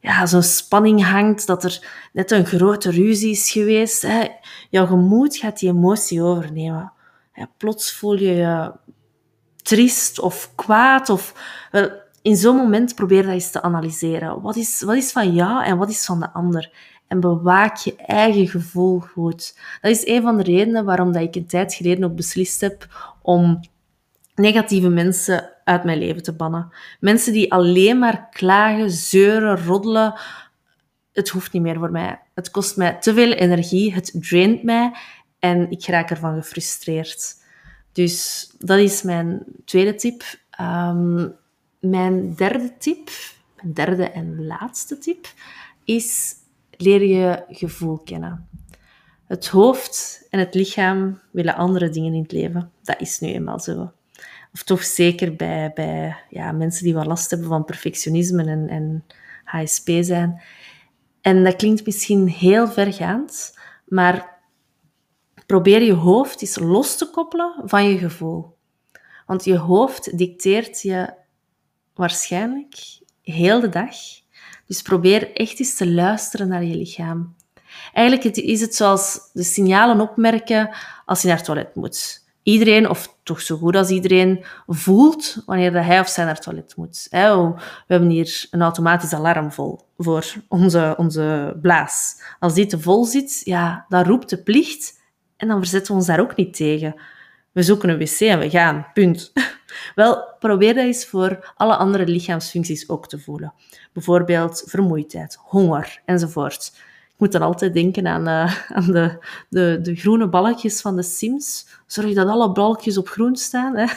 ja, 0.01 0.27
zo'n 0.27 0.43
spanning 0.43 1.05
hangt, 1.05 1.47
dat 1.47 1.65
er 1.65 2.09
net 2.13 2.31
een 2.31 2.47
grote 2.47 2.91
ruzie 2.91 3.31
is 3.31 3.51
geweest. 3.51 4.03
Hè. 4.03 4.27
Jouw 4.71 4.87
gemoed 4.87 5.37
gaat 5.37 5.59
die 5.59 5.69
emotie 5.69 6.23
overnemen. 6.23 6.93
plots 7.57 7.93
voel 7.93 8.19
je 8.19 8.35
je 8.35 8.73
triest 9.57 10.19
of 10.21 10.51
kwaad. 10.55 11.09
Of, 11.09 11.35
wel, 11.71 11.91
in 12.23 12.37
zo'n 12.37 12.57
moment 12.57 12.95
probeer 12.95 13.23
dat 13.23 13.33
eens 13.33 13.51
te 13.51 13.63
analyseren. 13.63 14.43
Wat 14.43 14.57
is, 14.57 14.83
wat 14.83 14.97
is 14.97 15.13
van 15.13 15.35
jou 15.35 15.65
en 15.65 15.79
wat 15.79 15.91
is 15.91 16.05
van 16.05 16.21
de 16.21 16.33
ander? 16.33 16.73
En 17.07 17.21
bewaak 17.21 17.77
je 17.77 17.97
eigen 17.97 18.49
gevoel 18.49 19.01
goed. 19.01 19.59
Dat 19.81 19.91
is 19.91 20.07
een 20.07 20.23
van 20.23 20.37
de 20.37 20.43
redenen 20.43 20.85
waarom 20.85 21.13
dat 21.13 21.23
ik 21.23 21.37
een 21.37 21.47
tijd 21.47 21.75
geleden 21.75 22.05
ook 22.05 22.17
beslist 22.17 22.61
heb 22.61 22.87
om 23.23 23.61
negatieve 24.37 24.89
mensen 24.89 25.51
uit 25.65 25.85
mijn 25.85 25.99
leven 25.99 26.23
te 26.23 26.33
bannen. 26.33 26.73
Mensen 27.01 27.33
die 27.33 27.53
alleen 27.53 27.99
maar 27.99 28.29
klagen, 28.31 28.91
zeuren, 28.91 29.65
roddelen. 29.65 30.15
Het 31.13 31.29
hoeft 31.29 31.53
niet 31.53 31.63
meer 31.63 31.79
voor 31.79 31.91
mij. 31.91 32.21
Het 32.35 32.51
kost 32.51 32.77
mij 32.77 32.97
te 33.01 33.15
veel 33.15 33.33
energie, 33.33 33.95
het 33.95 34.15
draint 34.21 34.63
mij 34.63 34.93
en 35.39 35.71
ik 35.71 35.87
raak 35.87 36.11
ervan 36.11 36.43
gefrustreerd. 36.43 37.35
Dus 37.93 38.51
dat 38.59 38.79
is 38.79 39.03
mijn 39.03 39.43
tweede 39.65 39.95
tip. 39.95 40.23
Um, 40.61 41.35
mijn 41.81 42.35
derde 42.35 42.73
tip, 42.79 43.11
mijn 43.57 43.73
derde 43.73 44.11
en 44.11 44.47
laatste 44.47 44.99
tip, 44.99 45.27
is 45.85 46.35
leer 46.71 47.05
je 47.05 47.45
gevoel 47.49 47.99
kennen. 47.99 48.49
Het 49.27 49.49
hoofd 49.49 50.27
en 50.31 50.39
het 50.39 50.55
lichaam 50.55 51.21
willen 51.31 51.55
andere 51.55 51.89
dingen 51.89 52.15
in 52.15 52.23
het 52.23 52.33
leven. 52.33 52.73
Dat 52.83 53.01
is 53.01 53.19
nu 53.19 53.29
eenmaal 53.29 53.61
zo. 53.61 53.93
Of 54.57 54.63
toch 54.63 54.85
zeker 54.85 55.37
bij, 55.37 55.71
bij 55.75 56.17
ja, 56.31 56.53
mensen 56.53 56.85
die 56.85 56.95
wat 56.95 57.07
last 57.07 57.31
hebben 57.31 57.49
van 57.49 57.65
perfectionisme 57.65 58.45
en, 58.45 58.69
en 58.69 59.05
HSP 59.45 59.91
zijn. 60.01 60.43
En 61.21 61.45
dat 61.45 61.57
klinkt 61.57 61.87
misschien 61.87 62.29
heel 62.29 62.69
vergaand, 62.69 63.59
maar 63.87 64.39
probeer 65.47 65.83
je 65.83 65.93
hoofd 65.93 66.41
eens 66.41 66.59
los 66.59 66.97
te 66.97 67.11
koppelen 67.11 67.63
van 67.65 67.89
je 67.89 67.99
gevoel. 67.99 68.57
Want 69.27 69.45
je 69.45 69.57
hoofd 69.57 70.19
dicteert 70.19 70.83
je 70.83 71.15
waarschijnlijk 71.95 72.75
heel 73.23 73.61
de 73.61 73.69
dag. 73.69 73.95
Dus 74.67 74.83
probeer 74.83 75.33
echt 75.35 75.59
eens 75.59 75.77
te 75.77 75.91
luisteren 75.91 76.49
naar 76.49 76.65
je 76.65 76.77
lichaam. 76.77 77.35
Eigenlijk 77.93 78.37
is 78.37 78.61
het 78.61 78.75
zoals 78.75 79.31
de 79.33 79.43
signalen 79.43 80.01
opmerken 80.01 80.71
als 81.05 81.23
je 81.23 81.29
naar 81.29 81.37
het 81.37 81.47
toilet 81.47 81.75
moet 81.75 82.25
iedereen, 82.47 82.89
of 82.89 83.17
toch 83.23 83.41
zo 83.41 83.57
goed 83.57 83.77
als 83.77 83.89
iedereen, 83.89 84.45
voelt 84.67 85.43
wanneer 85.47 85.73
dat 85.73 85.85
hij 85.85 86.01
of 86.01 86.09
zij 86.09 86.25
naar 86.25 86.35
het 86.35 86.43
toilet 86.43 86.77
moet. 86.77 87.07
We 87.11 87.55
hebben 87.87 88.09
hier 88.09 88.47
een 88.51 88.63
automatisch 88.63 89.13
alarm 89.13 89.53
vol 89.53 89.81
voor 89.99 90.25
onze, 90.49 90.95
onze 90.97 91.57
blaas. 91.63 92.23
Als 92.39 92.55
die 92.55 92.67
te 92.67 92.81
vol 92.81 93.05
zit, 93.05 93.41
ja, 93.45 93.87
dan 93.89 94.05
roept 94.05 94.31
de 94.31 94.43
plicht 94.43 95.01
en 95.37 95.49
dan 95.49 95.59
verzetten 95.59 95.93
we 95.93 95.99
ons 95.99 96.07
daar 96.07 96.21
ook 96.21 96.37
niet 96.37 96.55
tegen. 96.55 96.95
We 97.53 97.63
zoeken 97.63 97.89
een 97.89 97.99
wc 97.99 98.21
en 98.21 98.39
we 98.39 98.51
gaan, 98.51 98.87
punt. 98.95 99.33
Wel, 99.95 100.35
probeer 100.39 100.75
dat 100.75 100.85
eens 100.85 101.07
voor 101.07 101.53
alle 101.57 101.77
andere 101.77 102.07
lichaamsfuncties 102.07 102.89
ook 102.89 103.09
te 103.09 103.19
voelen. 103.19 103.55
Bijvoorbeeld 103.93 104.65
vermoeidheid, 104.67 105.39
honger 105.41 106.03
enzovoort. 106.05 106.73
Ik 107.17 107.23
moet 107.23 107.33
dan 107.33 107.43
altijd 107.43 107.75
denken 107.75 108.07
aan, 108.07 108.29
uh, 108.29 108.71
aan 108.77 108.93
de, 108.93 109.27
de, 109.49 109.79
de 109.83 109.95
groene 109.95 110.29
balkjes 110.29 110.81
van 110.81 110.97
de 110.97 111.03
Sims. 111.03 111.67
Zorg 111.87 112.15
dat 112.15 112.29
alle 112.29 112.53
balkjes 112.53 112.99
op 112.99 113.09
groen 113.09 113.37
staan. 113.37 113.77
Hè? 113.77 113.87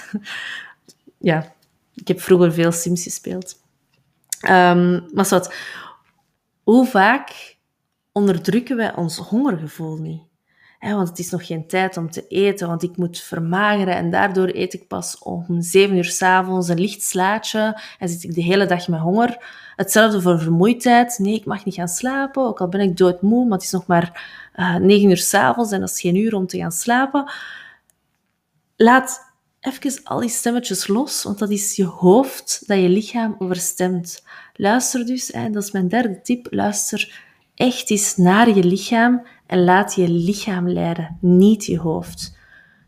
Ja, 1.22 1.54
ik 1.94 2.08
heb 2.08 2.20
vroeger 2.20 2.54
veel 2.54 2.72
Sims 2.72 3.04
gespeeld. 3.04 3.60
Um, 4.50 5.06
maar 5.14 5.26
hoe 6.64 6.86
vaak 6.86 7.58
onderdrukken 8.12 8.76
wij 8.78 8.96
ons 8.96 9.18
hongergevoel 9.18 9.98
niet? 9.98 10.22
Want 10.80 11.10
het 11.10 11.20
is 11.20 11.30
nog 11.30 11.46
geen 11.46 11.68
tijd 11.68 11.98
om 11.98 12.12
te 12.12 12.28
eten, 12.28 12.68
want 12.68 12.84
ik 12.84 12.98
moet 12.98 13.20
vermageren 13.20 13.96
en 13.96 14.10
daardoor 14.10 14.50
eet 14.54 14.74
ik 14.74 14.88
pas 14.88 15.18
om 15.18 15.46
zeven 15.62 15.96
uur 15.96 16.06
s'avonds 16.06 16.68
een 16.68 16.80
licht 16.80 17.04
slaatje 17.04 17.82
en 18.00 18.10
zit 18.10 18.24
ik 18.24 18.34
de 18.34 18.42
hele 18.42 18.66
dag 18.66 18.88
met 18.88 19.00
honger. 19.00 19.46
Hetzelfde 19.76 20.22
voor 20.22 20.40
vermoeidheid. 20.40 21.18
Nee, 21.20 21.34
ik 21.34 21.46
mag 21.46 21.66
niet 21.66 21.76
gaan 21.76 21.88
slapen, 21.88 22.44
ook 22.44 22.62
al 22.62 22.68
ben 22.68 22.80
ik 22.80 22.98
doodmoe, 22.98 23.44
maar 23.44 23.58
het 23.58 23.66
is 23.66 23.72
nog 23.72 23.88
maar 23.88 24.28
uh, 24.56 24.76
negen 24.76 25.10
uur 25.10 25.18
s'avonds 25.18 25.72
en 25.72 25.80
dat 25.80 25.90
is 25.90 26.02
geen 26.02 26.16
uur 26.16 26.36
om 26.36 26.48
te 26.48 26.58
gaan 26.58 26.72
slapen. 26.72 27.32
Laat 28.76 29.28
even 29.60 30.04
al 30.04 30.20
die 30.20 30.30
stemmetjes 30.30 30.88
los, 30.88 31.24
want 31.24 31.40
dat 31.40 31.50
is 31.50 31.76
je 31.76 31.86
hoofd 31.86 32.64
dat 32.68 32.80
je 32.80 32.90
lichaam 32.90 33.36
overstemt. 33.40 34.24
Luister 34.54 35.06
dus, 35.06 35.32
en 35.32 35.52
dat 35.52 35.64
is 35.64 35.72
mijn 35.72 35.88
derde 35.88 36.22
tip, 36.22 36.48
luister 36.50 37.28
echt 37.56 37.90
eens 37.90 38.18
naar 38.18 38.56
je 38.56 38.64
lichaam 38.64 39.22
en 39.50 39.64
laat 39.64 39.96
je 39.96 40.10
lichaam 40.10 40.70
leiden, 40.70 41.18
niet 41.22 41.66
je 41.66 41.80
hoofd. 41.80 42.38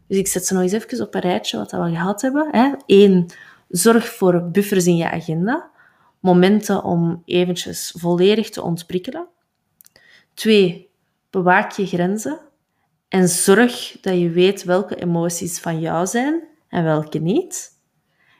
Dus 0.07 0.17
ik 0.17 0.27
zet 0.27 0.45
ze 0.45 0.53
nog 0.53 0.63
eens 0.63 0.71
even 0.71 1.05
op 1.05 1.15
een 1.15 1.21
rijtje 1.21 1.57
wat 1.57 1.71
we 1.71 1.77
gehad 1.77 2.21
hebben. 2.21 2.75
Eén, 2.85 3.29
zorg 3.69 4.07
voor 4.07 4.49
buffers 4.51 4.85
in 4.85 4.95
je 4.95 5.11
agenda. 5.11 5.71
Momenten 6.19 6.83
om 6.83 7.21
eventjes 7.25 7.93
volledig 7.97 8.49
te 8.49 8.61
ontprikkelen. 8.61 9.27
Twee, 10.33 10.89
bewaak 11.29 11.71
je 11.71 11.85
grenzen. 11.85 12.39
En 13.07 13.27
zorg 13.27 13.97
dat 14.01 14.19
je 14.19 14.29
weet 14.29 14.63
welke 14.63 14.95
emoties 14.95 15.59
van 15.59 15.79
jou 15.79 16.07
zijn 16.07 16.43
en 16.67 16.83
welke 16.83 17.19
niet. 17.19 17.69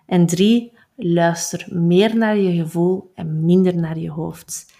En 0.05 0.25
drie, 0.25 0.77
luister 0.95 1.67
meer 1.69 2.17
naar 2.17 2.37
je 2.37 2.63
gevoel 2.63 3.11
en 3.15 3.45
minder 3.45 3.75
naar 3.75 3.97
je 3.97 4.11
hoofd. 4.11 4.79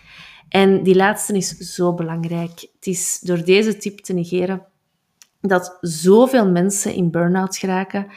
En 0.51 0.83
die 0.83 0.95
laatste 0.95 1.33
is 1.33 1.57
zo 1.57 1.93
belangrijk. 1.93 2.59
Het 2.75 2.87
is 2.87 3.19
door 3.19 3.43
deze 3.43 3.77
tip 3.77 3.99
te 3.99 4.13
negeren 4.13 4.65
dat 5.41 5.77
zoveel 5.81 6.49
mensen 6.49 6.93
in 6.93 7.11
burn-out 7.11 7.57
geraken. 7.57 8.07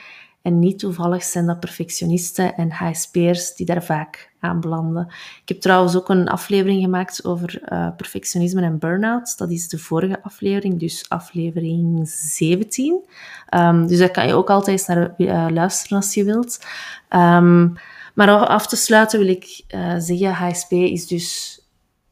En 0.42 0.58
niet 0.58 0.78
toevallig 0.78 1.22
zijn 1.22 1.46
dat 1.46 1.60
perfectionisten 1.60 2.54
en 2.54 2.70
HSP'ers 2.70 3.54
die 3.54 3.66
daar 3.66 3.84
vaak 3.84 4.32
aan 4.40 4.60
belanden. 4.60 5.06
Ik 5.42 5.48
heb 5.48 5.60
trouwens 5.60 5.96
ook 5.96 6.08
een 6.08 6.28
aflevering 6.28 6.82
gemaakt 6.82 7.24
over 7.24 7.62
uh, 7.72 7.88
perfectionisme 7.96 8.62
en 8.62 8.78
burn-out. 8.78 9.38
Dat 9.38 9.50
is 9.50 9.68
de 9.68 9.78
vorige 9.78 10.22
aflevering, 10.22 10.80
dus 10.80 11.08
aflevering 11.08 12.08
17. 12.08 12.92
Um, 12.92 13.02
ehm, 13.48 13.86
dus 13.86 13.98
daar 13.98 14.10
kan 14.10 14.26
je 14.26 14.34
ook 14.34 14.50
altijd 14.50 14.86
naar 14.86 15.14
uh, 15.18 15.46
luisteren 15.50 15.96
als 15.96 16.14
je 16.14 16.24
wilt. 16.24 16.66
Um, 17.10 17.76
Maar 18.14 18.46
af 18.46 18.66
te 18.66 18.76
sluiten 18.76 19.18
wil 19.18 19.28
ik 19.28 19.64
uh, 19.74 19.94
zeggen, 19.98 20.32
HSP 20.32 20.72
is 20.72 21.06
dus 21.06 21.58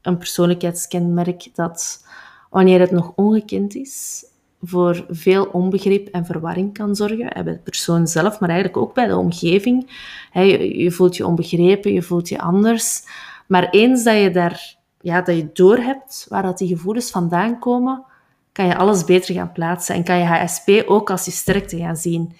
een 0.03 0.17
persoonlijkheidskenmerk 0.17 1.49
dat, 1.53 2.05
wanneer 2.49 2.79
het 2.79 2.91
nog 2.91 3.11
ongekend 3.15 3.75
is, 3.75 4.25
voor 4.61 5.05
veel 5.09 5.45
onbegrip 5.45 6.07
en 6.07 6.25
verwarring 6.25 6.73
kan 6.73 6.95
zorgen. 6.95 7.29
Bij 7.33 7.43
de 7.43 7.59
persoon 7.63 8.07
zelf, 8.07 8.39
maar 8.39 8.49
eigenlijk 8.49 8.81
ook 8.83 8.93
bij 8.93 9.07
de 9.07 9.17
omgeving. 9.17 9.89
Je 10.33 10.91
voelt 10.91 11.17
je 11.17 11.27
onbegrepen, 11.27 11.93
je 11.93 12.01
voelt 12.01 12.29
je 12.29 12.39
anders. 12.39 13.03
Maar 13.47 13.69
eens 13.69 14.03
dat 14.03 14.21
je, 14.21 14.31
daar, 14.31 14.75
ja, 15.01 15.21
dat 15.21 15.35
je 15.35 15.49
doorhebt 15.53 16.25
waar 16.29 16.43
dat 16.43 16.57
die 16.57 16.67
gevoelens 16.67 17.11
vandaan 17.11 17.59
komen, 17.59 18.03
kan 18.51 18.65
je 18.65 18.77
alles 18.77 19.03
beter 19.03 19.35
gaan 19.35 19.51
plaatsen. 19.51 19.95
En 19.95 20.03
kan 20.03 20.17
je 20.17 20.25
HSP 20.25 20.83
ook 20.85 21.09
als 21.09 21.25
je 21.25 21.31
sterkte 21.31 21.77
gaan 21.77 21.97
zien. 21.97 22.33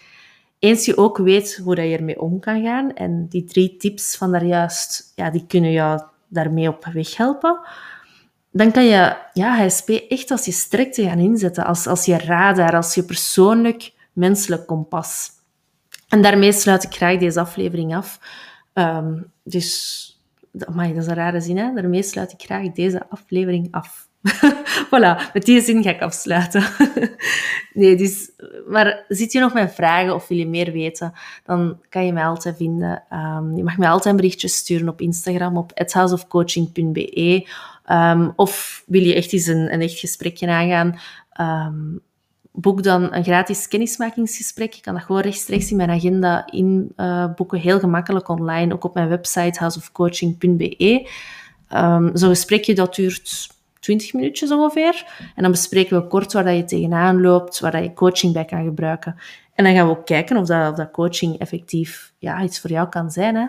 Eens 0.60 0.86
je 0.86 0.98
ook 0.98 1.18
weet 1.18 1.62
hoe 1.64 1.76
dat 1.76 1.86
je 1.86 1.98
ermee 1.98 2.22
om 2.22 2.40
kan 2.40 2.64
gaan, 2.64 2.94
en 2.94 3.26
die 3.30 3.44
drie 3.44 3.78
tips 3.78 4.18
van 4.18 4.32
daar 4.32 4.46
juist, 4.46 5.12
ja, 5.16 5.30
die 5.30 5.46
kunnen 5.48 5.72
jou 5.72 6.02
daarmee 6.34 6.68
op 6.68 6.86
weg 6.86 7.18
helpen, 7.18 7.60
dan 8.52 8.72
kan 8.72 8.86
je 8.86 9.16
ja, 9.34 9.58
HSP 9.58 9.90
echt 9.90 10.32
als 10.32 10.46
je 10.46 10.52
sterkte 10.52 11.04
gaan 11.04 11.20
inzetten, 11.20 11.66
als, 11.66 11.88
als 11.88 12.06
je 12.06 12.18
radar, 12.18 12.76
als 12.76 12.96
je 12.96 13.04
persoonlijk 13.04 13.94
menselijk 14.14 14.68
kompas. 14.68 15.30
En 16.10 16.22
daarmee 16.22 16.52
sluit 16.52 16.84
ik 16.84 16.94
graag 16.94 17.18
deze 17.18 17.40
aflevering 17.40 17.96
af. 17.96 18.20
Um, 18.74 19.32
dus, 19.44 20.22
amai, 20.60 20.94
dat 20.94 21.04
is 21.04 21.10
een 21.10 21.16
rare 21.16 21.42
zin, 21.42 21.58
hè? 21.58 21.74
Daarmee 21.74 22.04
sluit 22.04 22.32
ik 22.32 22.42
graag 22.42 22.72
deze 22.72 23.10
aflevering 23.10 23.68
af. 23.72 24.08
voilà, 24.92 25.32
met 25.34 25.46
die 25.46 25.62
zin 25.62 25.84
ga 25.84 25.90
ik 25.90 26.02
afsluiten. 26.02 26.64
nee, 27.74 27.96
dus, 27.96 28.32
maar 28.68 29.06
zit 29.08 29.32
je 29.32 29.40
nog 29.40 29.54
met 29.54 29.74
vragen 29.74 30.16
of 30.16 30.28
wil 30.28 30.38
je 30.38 30.48
meer 30.48 30.72
weten, 30.72 31.14
dan 31.44 31.80
kan 31.90 32.06
je 32.06 32.14
mij 32.14 32.26
altijd 32.26 32.56
vinden. 32.58 33.04
Um, 33.14 33.56
je 33.56 33.64
mag 33.64 33.78
mij 33.78 33.90
altijd 33.90 34.14
een 34.14 34.22
berichtje 34.22 34.48
sturen 34.48 34.90
op 34.90 35.02
Instagram 35.02 35.58
op 35.58 35.72
houseofcoaching.be 35.92 37.48
um, 37.92 38.34
of 38.36 38.84
wil 38.86 39.02
je 39.02 39.16
echt 39.16 39.34
eens 39.34 39.48
een, 39.48 39.74
een 39.74 39.82
echt 39.82 40.00
gesprekje 40.00 40.48
aangaan, 40.48 41.00
um, 41.68 42.00
boek 42.52 42.84
dan 42.84 43.14
een 43.14 43.24
gratis 43.24 43.68
kennismakingsgesprek. 43.68 44.74
Je 44.74 44.82
kan 44.82 44.94
dat 44.94 45.04
gewoon 45.04 45.22
rechtstreeks 45.22 45.72
in 45.72 45.78
mijn 45.78 45.90
agenda 45.90 46.48
inboeken, 46.52 47.58
uh, 47.58 47.64
heel 47.64 47.80
gemakkelijk 47.80 48.28
online, 48.28 48.74
ook 48.74 48.84
op 48.84 48.94
mijn 48.94 49.10
website 49.10 49.60
houseofcoaching.be. 49.60 51.10
Zo'n 52.14 52.30
gesprekje 52.30 52.76
dat 52.76 52.96
duurt 52.96 53.52
20 53.84 54.14
minuutjes 54.14 54.52
ongeveer. 54.52 55.06
En 55.36 55.42
dan 55.42 55.52
bespreken 55.52 56.02
we 56.02 56.08
kort 56.08 56.34
waar 56.34 56.44
dat 56.44 56.56
je 56.56 56.64
tegenaan 56.64 57.22
loopt, 57.22 57.60
waar 57.60 57.72
dat 57.72 57.84
je 57.84 57.94
coaching 57.94 58.34
bij 58.34 58.46
kan 58.46 58.64
gebruiken. 58.64 59.16
En 59.54 59.64
dan 59.64 59.74
gaan 59.74 59.88
we 59.88 59.98
ook 59.98 60.06
kijken 60.06 60.38
of 60.38 60.48
dat, 60.48 60.72
of 60.72 60.78
dat 60.78 60.92
coaching 60.92 61.40
effectief 61.40 62.14
ja, 62.18 62.44
iets 62.44 62.60
voor 62.60 62.70
jou 62.70 62.90
kan 62.90 63.12
zijn. 63.12 63.36
Hè. 63.36 63.46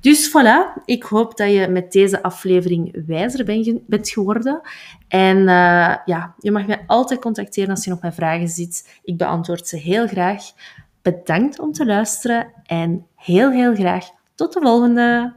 Dus 0.00 0.28
voilà, 0.28 0.82
ik 0.84 1.02
hoop 1.02 1.36
dat 1.36 1.52
je 1.52 1.68
met 1.68 1.92
deze 1.92 2.22
aflevering 2.22 3.02
wijzer 3.06 3.44
bent 3.86 4.08
geworden. 4.08 4.60
En 5.08 5.36
uh, 5.38 5.96
ja, 6.04 6.34
je 6.38 6.50
mag 6.50 6.66
mij 6.66 6.84
altijd 6.86 7.20
contacteren 7.20 7.70
als 7.70 7.84
je 7.84 7.90
nog 7.90 8.00
met 8.02 8.14
vragen 8.14 8.48
zit. 8.48 9.00
Ik 9.02 9.16
beantwoord 9.16 9.68
ze 9.68 9.76
heel 9.76 10.06
graag. 10.06 10.44
Bedankt 11.02 11.58
om 11.58 11.72
te 11.72 11.86
luisteren 11.86 12.52
en 12.66 13.06
heel, 13.14 13.50
heel 13.50 13.74
graag 13.74 14.06
tot 14.34 14.52
de 14.52 14.60
volgende. 14.60 15.34